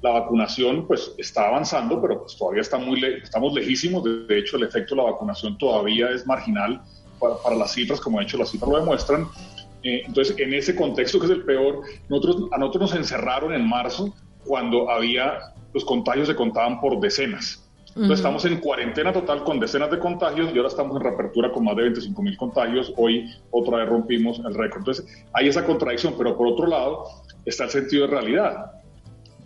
[0.00, 4.04] la vacunación pues está avanzando, pero pues todavía está muy estamos lejísimos.
[4.04, 6.80] De, hecho, el efecto de la vacunación todavía es marginal
[7.18, 9.26] para, las cifras, como de hecho las cifras lo demuestran.
[9.82, 13.68] Eh, entonces, en ese contexto que es el peor, nosotros, a nosotros nos encerraron en
[13.68, 15.38] marzo cuando había
[15.74, 17.64] los contagios se contaban por decenas.
[17.88, 21.64] Entonces, estamos en cuarentena total con decenas de contagios y ahora estamos en reapertura con
[21.64, 22.92] más de 25 mil contagios.
[22.96, 24.78] Hoy otra vez rompimos el récord.
[24.78, 27.06] Entonces, hay esa contradicción, pero por otro lado
[27.44, 28.77] está el sentido de realidad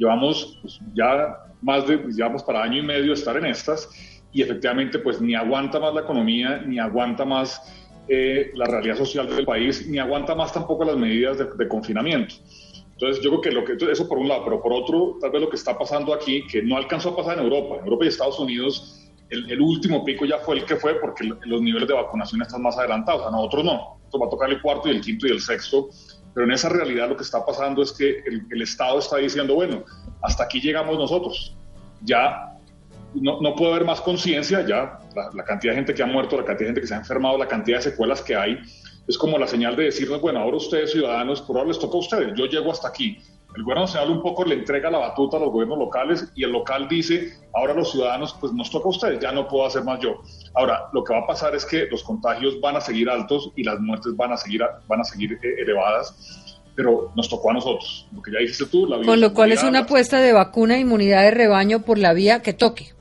[0.03, 3.89] llevamos pues, ya más de, pues, llevamos para año y medio estar en estas
[4.33, 7.61] y efectivamente pues ni aguanta más la economía, ni aguanta más
[8.09, 12.35] eh, la realidad social del país, ni aguanta más tampoco las medidas de, confinamiento.
[12.93, 15.43] Entonces yo creo que, lo que eso por un lado, pero por otro, tal vez
[15.43, 18.09] lo que está pasando aquí, que no alcanzó a pasar en Europa, en Europa y
[18.09, 18.99] Estados Unidos,
[19.29, 22.77] el, último pico ya fue el que fue porque los niveles de vacunación están más
[22.77, 25.41] adelantados, a nosotros no, esto va a tocar el cuarto y el quinto y el
[25.41, 25.89] sexto
[26.35, 29.85] pero en esa realidad lo que está pasando es que el, Estado está diciendo, bueno,
[30.23, 31.55] hasta aquí llegamos nosotros.
[32.03, 32.55] Ya
[33.15, 34.99] no, no puede haber más conciencia, ya
[35.35, 37.37] la, cantidad de gente que ha muerto, la cantidad de gente que se ha enfermado,
[37.37, 38.59] la cantidad de secuelas que hay,
[39.07, 42.01] es como la señal de decirnos, bueno, ahora ustedes ciudadanos, por ahora les toca a
[42.01, 43.19] ustedes, yo llego hasta aquí.
[43.55, 46.53] El gobierno nacional un poco le entrega la batuta a los gobiernos locales y el
[46.53, 50.01] local dice, ahora los ciudadanos, pues nos toca a ustedes, ya no puedo hacer más
[50.01, 50.23] yo.
[50.55, 53.63] Ahora, lo que va a pasar es que los contagios van a seguir altos y
[53.63, 56.59] las muertes van a seguir, van a seguir eh, elevadas.
[56.75, 58.09] pero nos tocó a nosotros.
[58.15, 60.81] Lo que ya dijiste tú, la Con lo cual es una apuesta de vacuna e
[60.81, 62.95] inmunidad de rebaño por la vía que toque.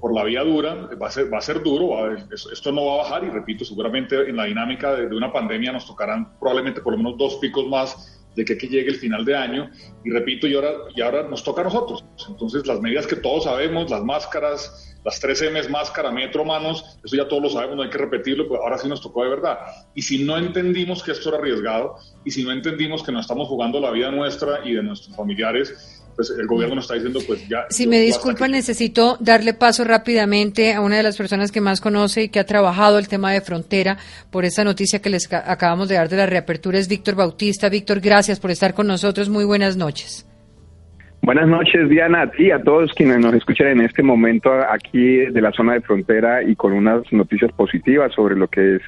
[0.00, 2.14] Por la vía dura, va a ser, va a ser duro,
[2.52, 5.72] esto no va a bajar y repito, seguramente en la dinámica de, de una pandemia
[5.72, 9.36] nos tocarán probablemente por lo menos dos picos más de que llegue el final de
[9.36, 9.70] año.
[10.04, 12.04] Y repito, y ahora, y ahora nos toca a nosotros.
[12.28, 17.16] Entonces, las medidas que todos sabemos, las máscaras, las 3 M's, máscara, metro, manos, eso
[17.16, 19.58] ya todos lo sabemos, no hay que repetirlo, pues ahora sí nos tocó de verdad.
[19.94, 23.48] Y si no entendimos que esto era arriesgado, y si no entendimos que nos estamos
[23.48, 27.46] jugando la vida nuestra y de nuestros familiares, pues el gobierno nos está diciendo, pues
[27.48, 27.66] ya...
[27.70, 32.24] Si me disculpan, necesito darle paso rápidamente a una de las personas que más conoce
[32.24, 33.98] y que ha trabajado el tema de frontera
[34.30, 37.68] por esta noticia que les acabamos de dar de la reapertura, es Víctor Bautista.
[37.68, 39.28] Víctor, gracias por estar con nosotros.
[39.28, 40.26] Muy buenas noches.
[41.22, 45.40] Buenas noches, Diana, a ti, a todos quienes nos escuchan en este momento aquí de
[45.40, 48.82] la zona de frontera y con unas noticias positivas sobre lo que es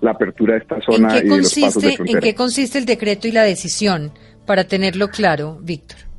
[0.00, 2.18] la apertura de esta zona y de los pasos de frontera.
[2.18, 4.10] ¿En qué consiste el decreto y la decisión?
[4.46, 6.11] Para tenerlo claro, Víctor.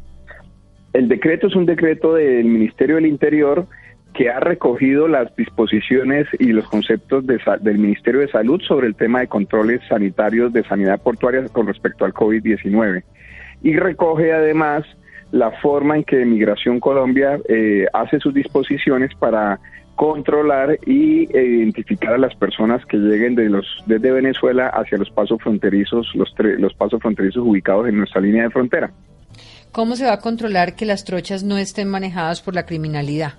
[0.94, 3.66] El decreto es un decreto del Ministerio del Interior
[4.14, 9.22] que ha recogido las disposiciones y los conceptos del Ministerio de Salud sobre el tema
[9.22, 13.04] de controles sanitarios de sanidad portuaria con respecto al COVID-19.
[13.64, 14.84] Y recoge además
[15.32, 19.60] la forma en que Migración Colombia eh, hace sus disposiciones para
[19.96, 25.42] controlar y identificar a las personas que lleguen de los desde Venezuela hacia los pasos
[25.42, 28.92] fronterizos, los, los pasos fronterizos ubicados en nuestra línea de frontera.
[29.74, 33.34] ¿Cómo se va a controlar que las trochas no estén manejadas por la criminalidad?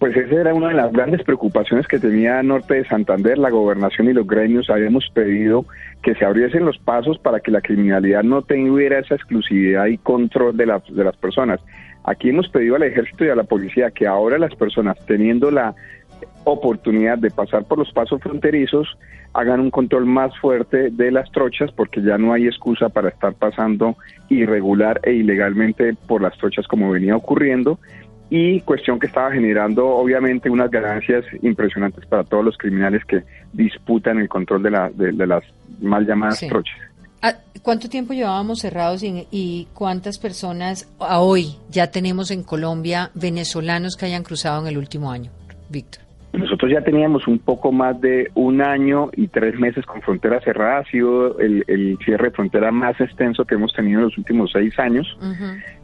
[0.00, 3.38] Pues esa era una de las grandes preocupaciones que tenía Norte de Santander.
[3.38, 5.66] La gobernación y los gremios habíamos pedido
[6.02, 10.56] que se abriesen los pasos para que la criminalidad no tuviera esa exclusividad y control
[10.56, 11.60] de, de las personas.
[12.02, 15.76] Aquí hemos pedido al ejército y a la policía que ahora las personas teniendo la
[16.44, 18.96] oportunidad de pasar por los pasos fronterizos
[19.34, 23.34] hagan un control más fuerte de las trochas porque ya no hay excusa para estar
[23.34, 23.96] pasando
[24.28, 27.78] irregular e ilegalmente por las trochas como venía ocurriendo
[28.30, 34.18] y cuestión que estaba generando obviamente unas ganancias impresionantes para todos los criminales que disputan
[34.18, 35.42] el control de, la, de, las
[35.80, 36.76] mal llamadas trochas.
[37.22, 43.10] Ah, ¿Cuánto tiempo llevábamos cerrados y, y, cuántas personas a hoy ya tenemos en Colombia
[43.14, 45.30] venezolanos que hayan cruzado en el último año,
[45.68, 46.07] Víctor?
[46.32, 50.78] Nosotros ya teníamos un poco más de un año y tres meses con frontera cerrada.
[50.78, 54.78] Ha sido el, cierre de frontera más extenso que hemos tenido en los últimos seis
[54.78, 55.18] años.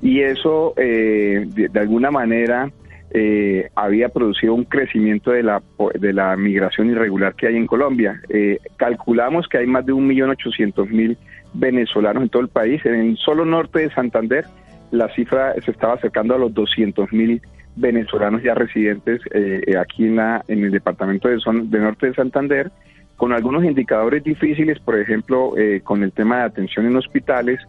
[0.02, 2.70] Y eso, eh, de, alguna manera,
[3.10, 5.62] eh, había producido un crecimiento de la,
[5.98, 8.20] de la migración irregular que hay en Colombia.
[8.28, 11.16] Eh, calculamos que hay más de un millón ochocientos mil
[11.54, 12.84] venezolanos en todo el país.
[12.84, 14.44] En el solo norte de Santander,
[14.90, 17.40] la cifra se estaba acercando a los doscientos mil
[17.76, 21.38] venezolanos ya residentes eh, eh, aquí en, la, en el departamento de,
[21.78, 22.70] Norte de Santander,
[23.16, 27.60] con algunos indicadores difíciles, por ejemplo, eh, con el tema de atención en hospitales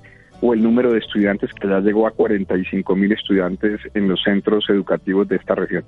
[0.42, 4.66] o el número de estudiantes que ya llegó a 45 mil estudiantes en los centros
[4.70, 5.84] educativos de esta región.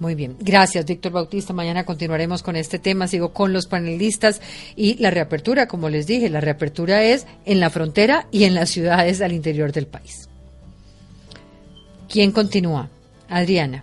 [0.00, 1.52] Muy bien, gracias Víctor Bautista.
[1.52, 3.06] Mañana continuaremos con este tema.
[3.06, 4.42] Sigo con los panelistas
[4.74, 8.70] y la reapertura, como les dije, la reapertura es en la frontera y en las
[8.70, 10.28] ciudades al interior del país.
[12.08, 12.90] ¿Quién continúa?
[13.34, 13.82] Adriana.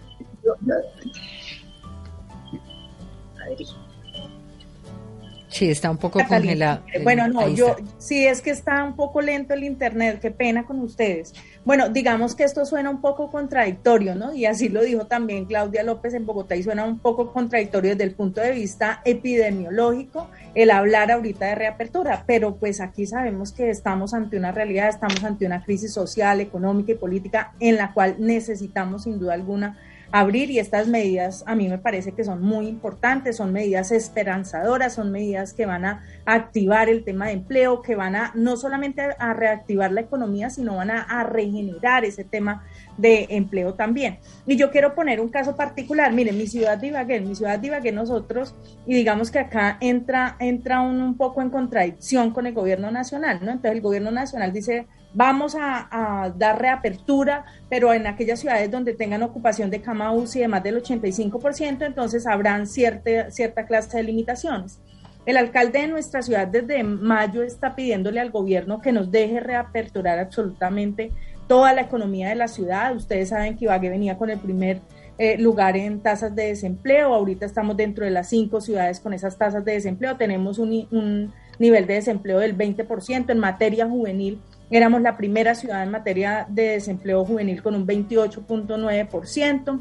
[5.52, 6.82] Sí, está un poco congelado.
[7.04, 10.80] Bueno, no, yo sí es que está un poco lento el internet, qué pena con
[10.80, 11.34] ustedes.
[11.66, 14.34] Bueno, digamos que esto suena un poco contradictorio, ¿no?
[14.34, 18.06] Y así lo dijo también Claudia López en Bogotá y suena un poco contradictorio desde
[18.06, 23.70] el punto de vista epidemiológico el hablar ahorita de reapertura, pero pues aquí sabemos que
[23.70, 28.16] estamos ante una realidad, estamos ante una crisis social, económica y política en la cual
[28.20, 29.78] necesitamos sin duda alguna
[30.12, 34.95] abrir y estas medidas a mí me parece que son muy importantes, son medidas esperanzadoras,
[34.95, 39.01] son medidas que van a activar el tema de empleo, que van a no solamente
[39.18, 42.64] a reactivar la economía, sino van a, regenerar ese tema
[42.97, 44.20] de empleo también.
[44.45, 47.68] Y yo quiero poner un caso particular, miren, mi ciudad de Ibagué, mi ciudad de
[47.68, 48.55] Ibagué nosotros,
[48.86, 53.39] y digamos que acá entra, entra un, un poco en contradicción con el gobierno nacional,
[53.41, 53.51] ¿no?
[53.51, 59.24] Entonces el gobierno nacional dice, Vamos a, dar reapertura, pero en aquellas ciudades donde tengan
[59.24, 64.80] ocupación de cama UCI de más del 85%, entonces habrán cierta, cierta clase de limitaciones.
[65.26, 70.18] El alcalde de nuestra ciudad desde mayo está pidiéndole al gobierno que nos deje reaperturar
[70.18, 71.12] absolutamente
[71.47, 72.95] toda la economía de la ciudad.
[72.95, 74.82] Ustedes saben que Ibagué venía con el primer
[75.18, 77.14] eh, lugar en tasas de desempleo.
[77.14, 80.18] Ahorita estamos dentro de las cinco ciudades con esas tasas de desempleo.
[80.18, 83.30] Tenemos un, un nivel de desempleo del 20%.
[83.30, 84.39] En materia juvenil
[84.72, 89.80] Éramos la primera ciudad en materia de desempleo juvenil con un 28.9%.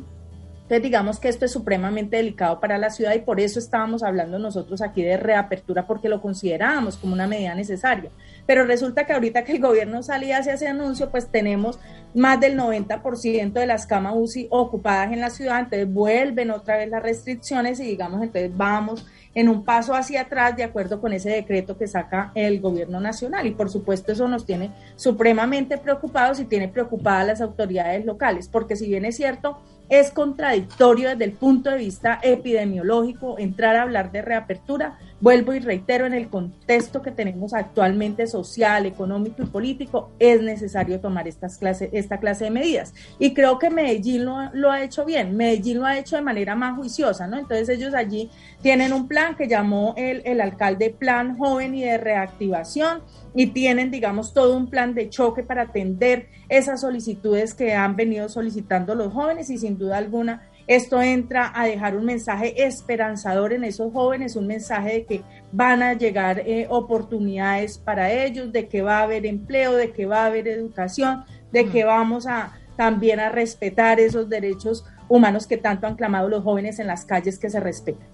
[0.70, 4.38] Entonces, digamos que esto es supremamente delicado para la ciudad y por eso estábamos hablando
[4.38, 8.10] nosotros aquí de reapertura, porque lo considerábamos como una medida necesaria.
[8.46, 11.80] Pero resulta que ahorita que el gobierno salía hacia ese anuncio, pues tenemos
[12.14, 16.88] más del 90% de las camas UCI ocupadas en la ciudad, entonces vuelven otra vez
[16.88, 21.30] las restricciones y digamos, entonces vamos en un paso hacia atrás de acuerdo con ese
[21.30, 23.46] decreto que saca el gobierno nacional.
[23.46, 28.76] Y por supuesto eso nos tiene supremamente preocupados y tiene preocupadas las autoridades locales, porque
[28.76, 29.58] si bien es cierto,
[29.88, 34.98] es contradictorio desde el punto de vista epidemiológico entrar a hablar de reapertura.
[35.20, 40.98] Vuelvo y reitero, en el contexto que tenemos actualmente social, económico y político, es necesario
[40.98, 42.94] tomar estas clase, esta clase de medidas.
[43.18, 46.56] Y creo que Medellín lo, lo, ha hecho bien, Medellín lo ha hecho de manera
[46.56, 47.38] más juiciosa, ¿no?
[47.38, 48.30] Entonces ellos allí
[48.62, 53.02] tienen un plan que llamó el, el alcalde Plan Joven y de Reactivación
[53.34, 58.30] y tienen, digamos, todo un plan de choque para atender esas solicitudes que han venido
[58.30, 63.64] solicitando los jóvenes y sin duda alguna esto entra a dejar un mensaje esperanzador en
[63.64, 68.80] esos jóvenes, un mensaje de que van a llegar eh, oportunidades para ellos, de que
[68.80, 73.18] va a haber empleo, de que va a haber educación, de que vamos a también
[73.18, 77.50] a respetar esos derechos humanos que tanto han clamado los jóvenes en las calles que
[77.50, 78.06] se respeten.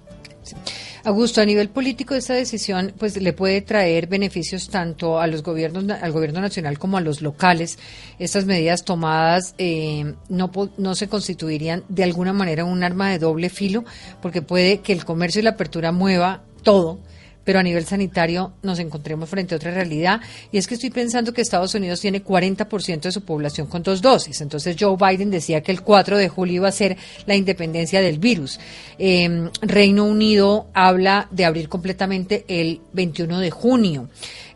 [1.06, 5.88] Augusto, a nivel político esta decisión pues le puede traer beneficios tanto a los gobiernos,
[5.88, 7.78] al gobierno nacional como a los locales.
[8.18, 13.50] Estas medidas tomadas eh, no, no se constituirían de alguna manera un arma de doble
[13.50, 13.84] filo,
[14.20, 16.98] porque puede que el comercio y la apertura mueva todo
[17.46, 20.20] pero a nivel sanitario nos encontremos frente a otra realidad.
[20.50, 24.02] Y es que estoy pensando que Estados Unidos tiene 40% de su población con dos
[24.02, 24.40] dosis.
[24.40, 28.18] Entonces Joe Biden decía que el 4 de julio iba a ser la independencia del
[28.18, 28.58] virus.
[28.98, 34.08] Em, Reino Unido habla de abrir completamente el 21 de junio.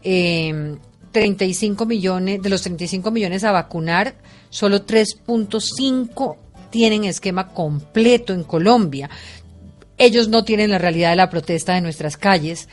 [0.03, 4.17] 35 em, millones, de los 35 millones a vacunar,
[4.49, 6.37] solo 3.5
[6.71, 9.11] tienen esquema completo en Colombia.
[10.01, 12.71] Ellos no tienen la realidad de la protesta de nuestras calles,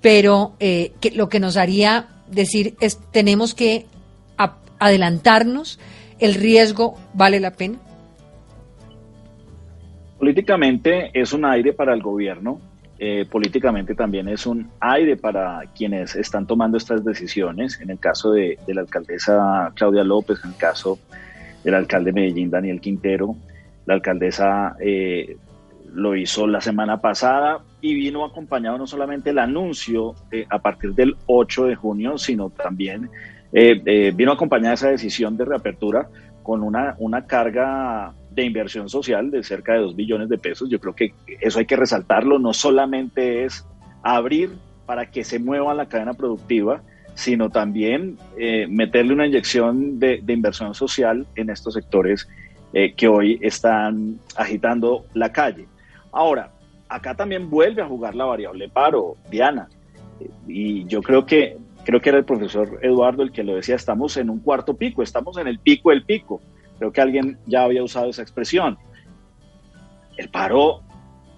[0.00, 3.84] pero eh, lo que nos haría decir es tenemos que
[4.78, 5.78] adelantarnos,
[6.20, 7.78] el riesgo vale la pena.
[10.18, 12.58] Políticamente es un aire para el gobierno,
[12.98, 18.32] eh, políticamente también es un aire para quienes están tomando estas decisiones, en el caso
[18.32, 20.98] de, la alcaldesa Claudia López, en el caso
[21.62, 23.36] del alcalde de Medellín, Daniel Quintero,
[23.84, 25.36] la alcaldesa eh,
[25.94, 30.94] lo hizo la semana pasada y vino acompañado no solamente el anuncio eh, a partir
[30.94, 33.10] del 8 de junio, sino también
[33.52, 36.08] eh, eh, vino acompañada esa decisión de reapertura
[36.42, 40.68] con una, una carga de inversión social de cerca de 2 billones de pesos.
[40.70, 43.66] Yo creo que eso hay que resaltarlo, no solamente es
[44.02, 44.50] abrir
[44.86, 46.82] para que se mueva la cadena productiva,
[47.14, 48.16] sino también
[48.68, 52.26] meterle una inyección de, de, inversión social en estos sectores
[52.96, 55.66] que hoy están agitando la calle.
[56.12, 56.50] Ahora,
[56.88, 59.68] acá también vuelve a jugar la variable paro, Diana.
[60.46, 64.16] Y yo creo que, creo que era el profesor Eduardo el que lo decía, estamos
[64.16, 66.40] en un cuarto pico, estamos en el pico del pico.
[66.78, 68.78] Creo que alguien ya había usado esa expresión.
[70.16, 70.82] El paro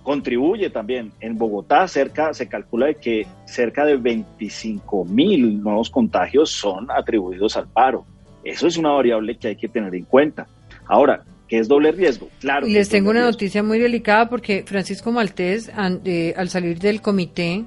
[0.03, 1.13] contribuye también.
[1.21, 7.69] En Bogotá cerca, se calcula que cerca de 25 mil nuevos contagios son atribuidos al
[7.69, 8.05] paro.
[8.45, 10.47] Eso es una variable que hay que tener en cuenta.
[10.87, 11.23] Ahora,
[11.59, 12.29] es doble riesgo.
[12.41, 12.67] Claro.
[12.67, 15.71] Y les tengo una noticia muy delicada porque Francisco Maltés,
[16.05, 17.65] eh, al salir del comité,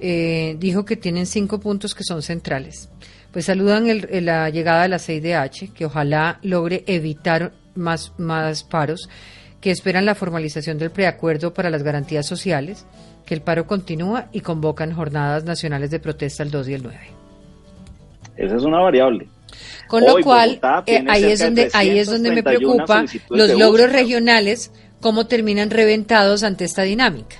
[0.00, 2.90] eh, dijo que tienen cinco puntos que son centrales.
[3.32, 3.86] Pues saludan
[4.24, 9.08] la llegada de la 6DH, que ojalá logre evitar más, más paros,
[9.60, 12.86] que esperan la formalización del preacuerdo para las garantías sociales,
[13.24, 16.98] que el paro continúa y convocan jornadas nacionales de protesta el 2 y el 9.
[18.36, 19.26] Esa es una variable.
[19.88, 24.72] Con lo cual, eh, ahí, es donde, ahí es donde me preocupa los logros regionales,
[25.00, 27.36] cómo terminan reventados ante esta dinámica.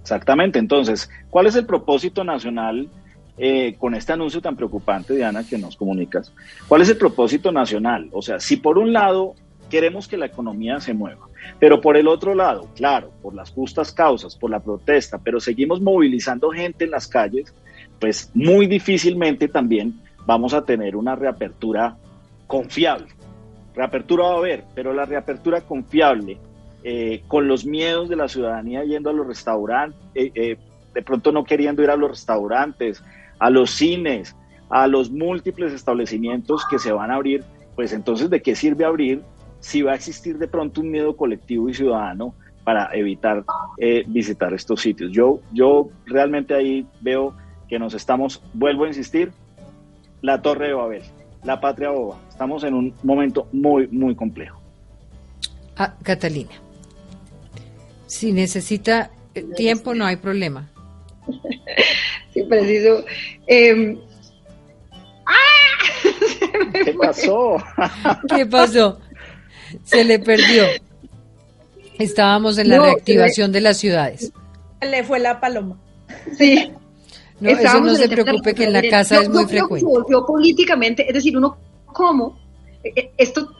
[0.00, 2.88] Exactamente, entonces, ¿cuál es el propósito nacional
[3.38, 6.32] eh, con este anuncio tan preocupante, Diana, que nos comunicas?
[6.68, 8.08] ¿Cuál es el propósito nacional?
[8.12, 9.34] O sea, si por un lado
[9.70, 11.28] queremos que la economía se mueva,
[11.58, 15.80] pero por el otro lado, claro, por las justas causas, por la protesta, pero seguimos
[15.80, 17.54] movilizando gente en las calles,
[17.98, 21.96] pues muy difícilmente también vamos a tener una reapertura
[22.46, 23.08] confiable.
[23.74, 26.38] Reapertura va a haber, pero la reapertura confiable,
[26.82, 30.56] eh, con los miedos de la ciudadanía yendo a los restaurantes, eh, eh,
[30.92, 33.02] de pronto no queriendo ir a los restaurantes,
[33.38, 34.34] a los cines,
[34.68, 37.44] a los múltiples establecimientos que se van a abrir,
[37.76, 39.22] pues entonces ¿de qué sirve abrir
[39.60, 43.44] si va a existir de pronto un miedo colectivo y ciudadano para evitar
[44.08, 45.12] visitar estos sitios?
[45.12, 47.34] Yo, yo realmente ahí veo
[47.68, 49.32] que nos estamos, vuelvo a insistir,
[50.22, 51.02] la Torre de Babel,
[51.44, 52.18] la patria boba.
[52.28, 54.60] Estamos en un momento muy, muy complejo.
[55.76, 56.50] Ah, Catalina.
[58.06, 60.68] Si necesita eh, tiempo, no hay problema.
[62.34, 63.04] sí, preciso.
[63.46, 63.98] Eh,
[66.84, 67.56] ¿Qué pasó?
[68.34, 68.98] ¿Qué pasó?
[69.84, 70.64] Se le perdió.
[71.98, 74.32] Estábamos en la No, reactivación de las ciudades.
[74.80, 75.78] Le fue la paloma.
[76.36, 76.72] Sí.
[77.40, 79.80] No, eso se preocupe que en la casa yo- es yo muy frecuente.
[79.80, 82.38] se volvió políticamente, es decir, uno cómo,
[82.84, 83.50] eh, eh, esto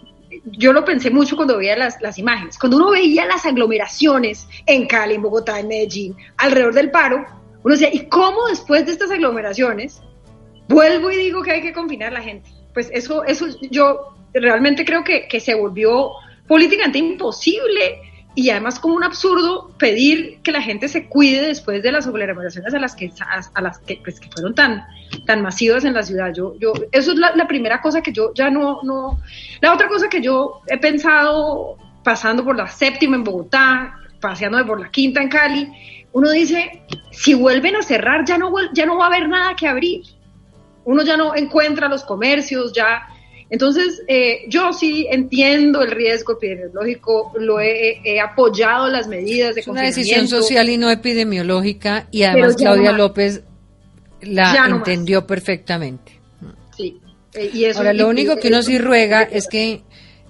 [0.44, 4.86] yo lo pensé mucho cuando veía las, las imágenes, cuando uno veía las aglomeraciones en
[4.86, 7.24] Cali, en Bogotá, en Medellín, alrededor del paro,
[7.62, 10.00] uno decía, ¿y cómo después de estas aglomeraciones
[10.68, 12.48] vuelvo y digo que hay que confinar a la gente?
[12.72, 16.10] Pues eso, eso yo realmente creo que, que se volvió
[16.46, 18.00] políticamente imposible
[18.34, 22.72] y además como un absurdo pedir que la gente se cuide después de las aglomeraciones
[22.72, 23.12] a las que
[23.54, 24.84] a, las que, pues, que fueron tan
[25.26, 26.32] tan masivas en la ciudad.
[26.32, 29.20] Yo yo eso es la, la primera cosa que yo ya no no
[29.60, 34.80] la otra cosa que yo he pensado pasando por la séptima en Bogotá, paseándome por
[34.80, 35.70] la quinta en Cali,
[36.12, 39.68] uno dice, si vuelven a cerrar ya no ya no va a haber nada que
[39.68, 40.02] abrir.
[40.84, 43.06] Uno ya no encuentra los comercios, ya
[43.50, 49.60] entonces, eh, yo sí entiendo el riesgo epidemiológico, lo he, he apoyado las medidas de
[49.62, 52.98] Es una decisión social y no epidemiológica y además Claudia no más.
[52.98, 53.42] López
[54.22, 54.88] la no más.
[54.88, 56.12] entendió perfectamente.
[56.76, 56.98] Sí.
[57.34, 59.82] eh, y eso- Ahora, lo único que uno sí ruega es que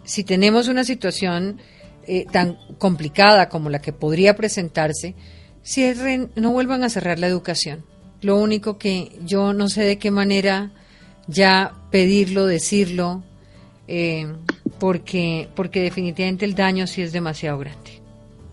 [0.04, 1.60] si tenemos una situación
[2.06, 5.14] eh, tan complicada como la que podría presentarse,
[5.62, 7.84] cierren, no vuelvan a cerrar la educación.
[8.22, 10.72] Lo único que yo no sé de qué manera
[11.30, 13.22] ya pedirlo, decirlo,
[13.88, 14.26] eh,
[14.78, 18.00] porque, porque definitivamente el daño sí es demasiado grande.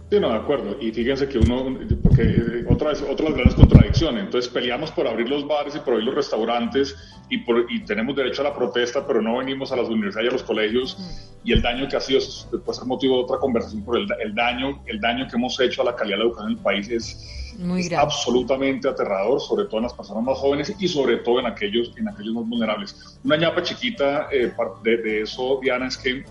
[0.10, 0.78] Sí, no, de acuerdo.
[0.80, 4.24] Y fíjense que uno, porque eh, otra vez, otra de las grandes contradicciones.
[4.24, 6.96] Entonces peleamos por abrir los bares y por abrir los restaurantes
[7.30, 10.30] y, por, y tenemos derecho a la protesta, pero no venimos a las universidades y
[10.30, 10.98] a los colegios.
[11.44, 12.22] Y el daño que ha sido,
[12.64, 15.82] puede ser motivo de otra conversación, pero el, el daño, el daño que hemos hecho
[15.82, 18.04] a la calidad de la educación en el país es, Muy es grave.
[18.04, 22.08] absolutamente aterrador, sobre todo en las personas más jóvenes y sobre todo en aquellos, en
[22.08, 23.20] aquellos más vulnerables.
[23.24, 24.54] Una ñapa chiquita eh,
[24.84, 26.24] de, de eso, Diana, es que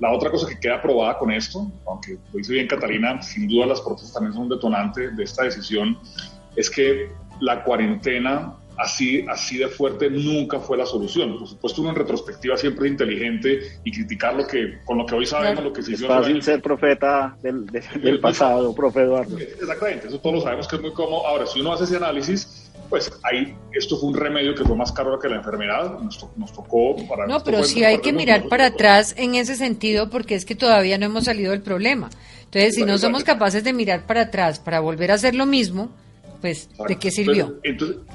[0.00, 3.66] la otra cosa que queda aprobada con esto, aunque lo dice bien Catalina, sin duda
[3.66, 5.98] las protestas también son un detonante de esta decisión,
[6.54, 7.10] es que
[7.40, 11.38] la cuarentena así, así de fuerte nunca fue la solución.
[11.38, 15.14] Por supuesto, uno en retrospectiva siempre es inteligente y criticar lo que, con lo que
[15.16, 18.74] hoy sabemos, lo que se Es hizo hace fácil ser profeta del, de- del pasado,
[18.74, 19.36] profe Eduardo.
[19.38, 21.26] Exactamente, eso todos lo sabemos que es muy cómodo.
[21.26, 24.92] Ahora, si uno hace ese análisis, pues ahí esto fue un remedio que fue más
[24.92, 27.26] caro que la enfermedad, nos, to- nos tocó para...
[27.26, 30.96] No, pero sí hay que mirar para atrás en ese sentido porque es que todavía
[30.96, 32.08] no hemos salido del problema.
[32.44, 35.90] Entonces, si no somos capaces de mirar para atrás para volver a hacer lo mismo,
[36.40, 37.58] pues, ¿de qué sirvió?
[37.62, 38.06] Entonces, entonces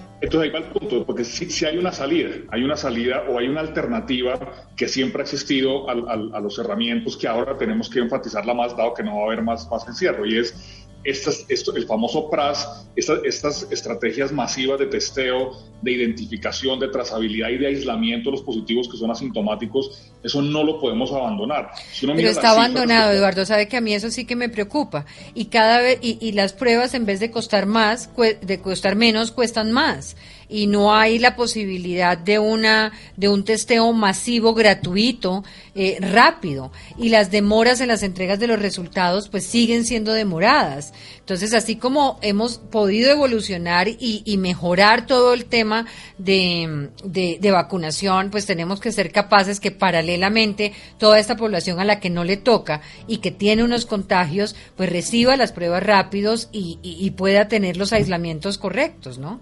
[0.42, 3.48] ahí va el punto, porque si, si hay una salida, hay una salida o hay
[3.48, 4.40] una alternativa
[4.76, 9.04] que siempre ha existido a los cerramientos que ahora tenemos que enfatizarla más, dado que
[9.04, 13.20] no va a haber más, más encierro, y es estas, esto, el famoso PRAS, estas,
[13.24, 15.52] estas estrategias masivas de testeo,
[15.82, 20.64] de identificación, de trazabilidad y de aislamiento de los positivos que son asintomáticos, eso no
[20.64, 21.72] lo podemos abandonar.
[21.92, 23.46] Si uno Pero está cifras abandonado, Eduardo.
[23.46, 25.06] Sabe que a mí eso sí que me preocupa.
[25.34, 28.10] Y cada vez y, y las pruebas en vez de costar más,
[28.42, 30.16] de costar menos, cuestan más.
[30.50, 35.44] Y no hay la posibilidad de una de un testeo masivo gratuito
[35.76, 36.72] eh, rápido.
[36.98, 40.94] Y las demoras en las entregas de los resultados, pues siguen siendo demoradas.
[41.20, 45.86] Entonces, así como hemos podido evolucionar y, y mejorar todo el tema
[46.18, 51.86] de, de, de vacunación, pues tenemos que ser capaces que paralelamente toda esta población a
[51.86, 56.50] la que no le toca y que tiene unos contagios, pues reciba las pruebas rápidos
[56.52, 59.40] y, y- y pueda tener los aislamientos correctos, ¿no?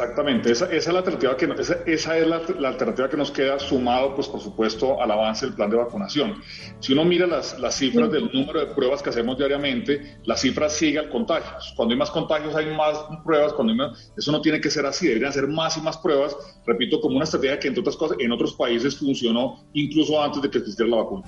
[0.00, 3.16] Exactamente, esa, esa es la alternativa que no- esa, esa es la, la alternativa que
[3.16, 6.40] nos queda sumado, pues por supuesto, al avance del plan de vacunación.
[6.78, 10.68] Si uno mira las, las cifras del número de pruebas que hacemos diariamente, la cifra
[10.68, 11.50] sigue al contagio.
[11.74, 14.86] Cuando hay más contagios hay más pruebas, cuando hay más- eso no tiene que ser
[14.86, 18.18] así, deberían ser más y más pruebas, repito, como una estrategia que entre otras cosas
[18.20, 21.24] en otros países funcionó incluso antes de que existiera la vacuna.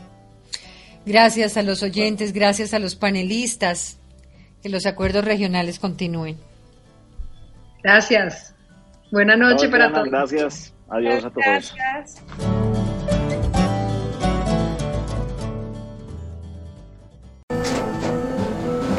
[1.04, 3.96] Gracias a los oyentes, gracias a los panelistas.
[4.62, 6.36] Que los acuerdos regionales continúen.
[7.82, 8.54] Gracias.
[9.12, 10.08] Buenas noches para todos.
[10.08, 10.74] Gracias.
[10.88, 11.44] Adiós a todos.
[11.44, 12.22] Gracias.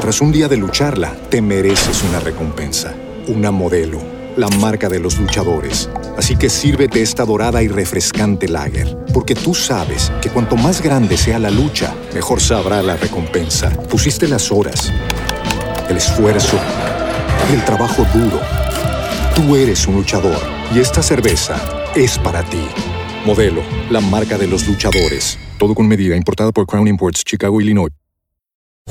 [0.00, 2.92] Tras un día de lucharla, te mereces una recompensa,
[3.28, 4.00] una modelo,
[4.36, 5.88] la marca de los luchadores.
[6.18, 11.16] Así que sírvete esta dorada y refrescante lager, porque tú sabes que cuanto más grande
[11.16, 13.70] sea la lucha, mejor sabrá la recompensa.
[13.88, 14.92] Pusiste las horas,
[15.88, 16.58] el esfuerzo,
[17.52, 18.61] el trabajo duro.
[19.34, 20.36] Tú eres un luchador
[20.74, 21.56] y esta cerveza
[21.94, 22.68] es para ti.
[23.24, 25.38] Modelo, la marca de los luchadores.
[25.58, 27.88] Todo con medida, importada por Crown Imports, Chicago, Illinois.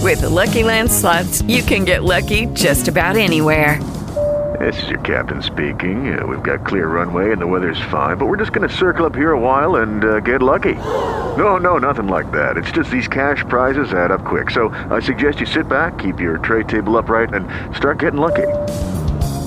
[0.02, 3.80] With the Lucky Land slots, you can get lucky just about anywhere.
[4.60, 6.18] This is your captain speaking.
[6.18, 9.06] Uh, we've got clear runway and the weather's fine, but we're just going to circle
[9.06, 10.76] up here a while and uh, get lucky.
[11.38, 12.58] No, no, nothing like that.
[12.58, 14.50] It's just these cash prizes add up quick.
[14.50, 17.46] So I suggest you sit back, keep your tray table upright, and
[17.76, 18.48] start getting lucky.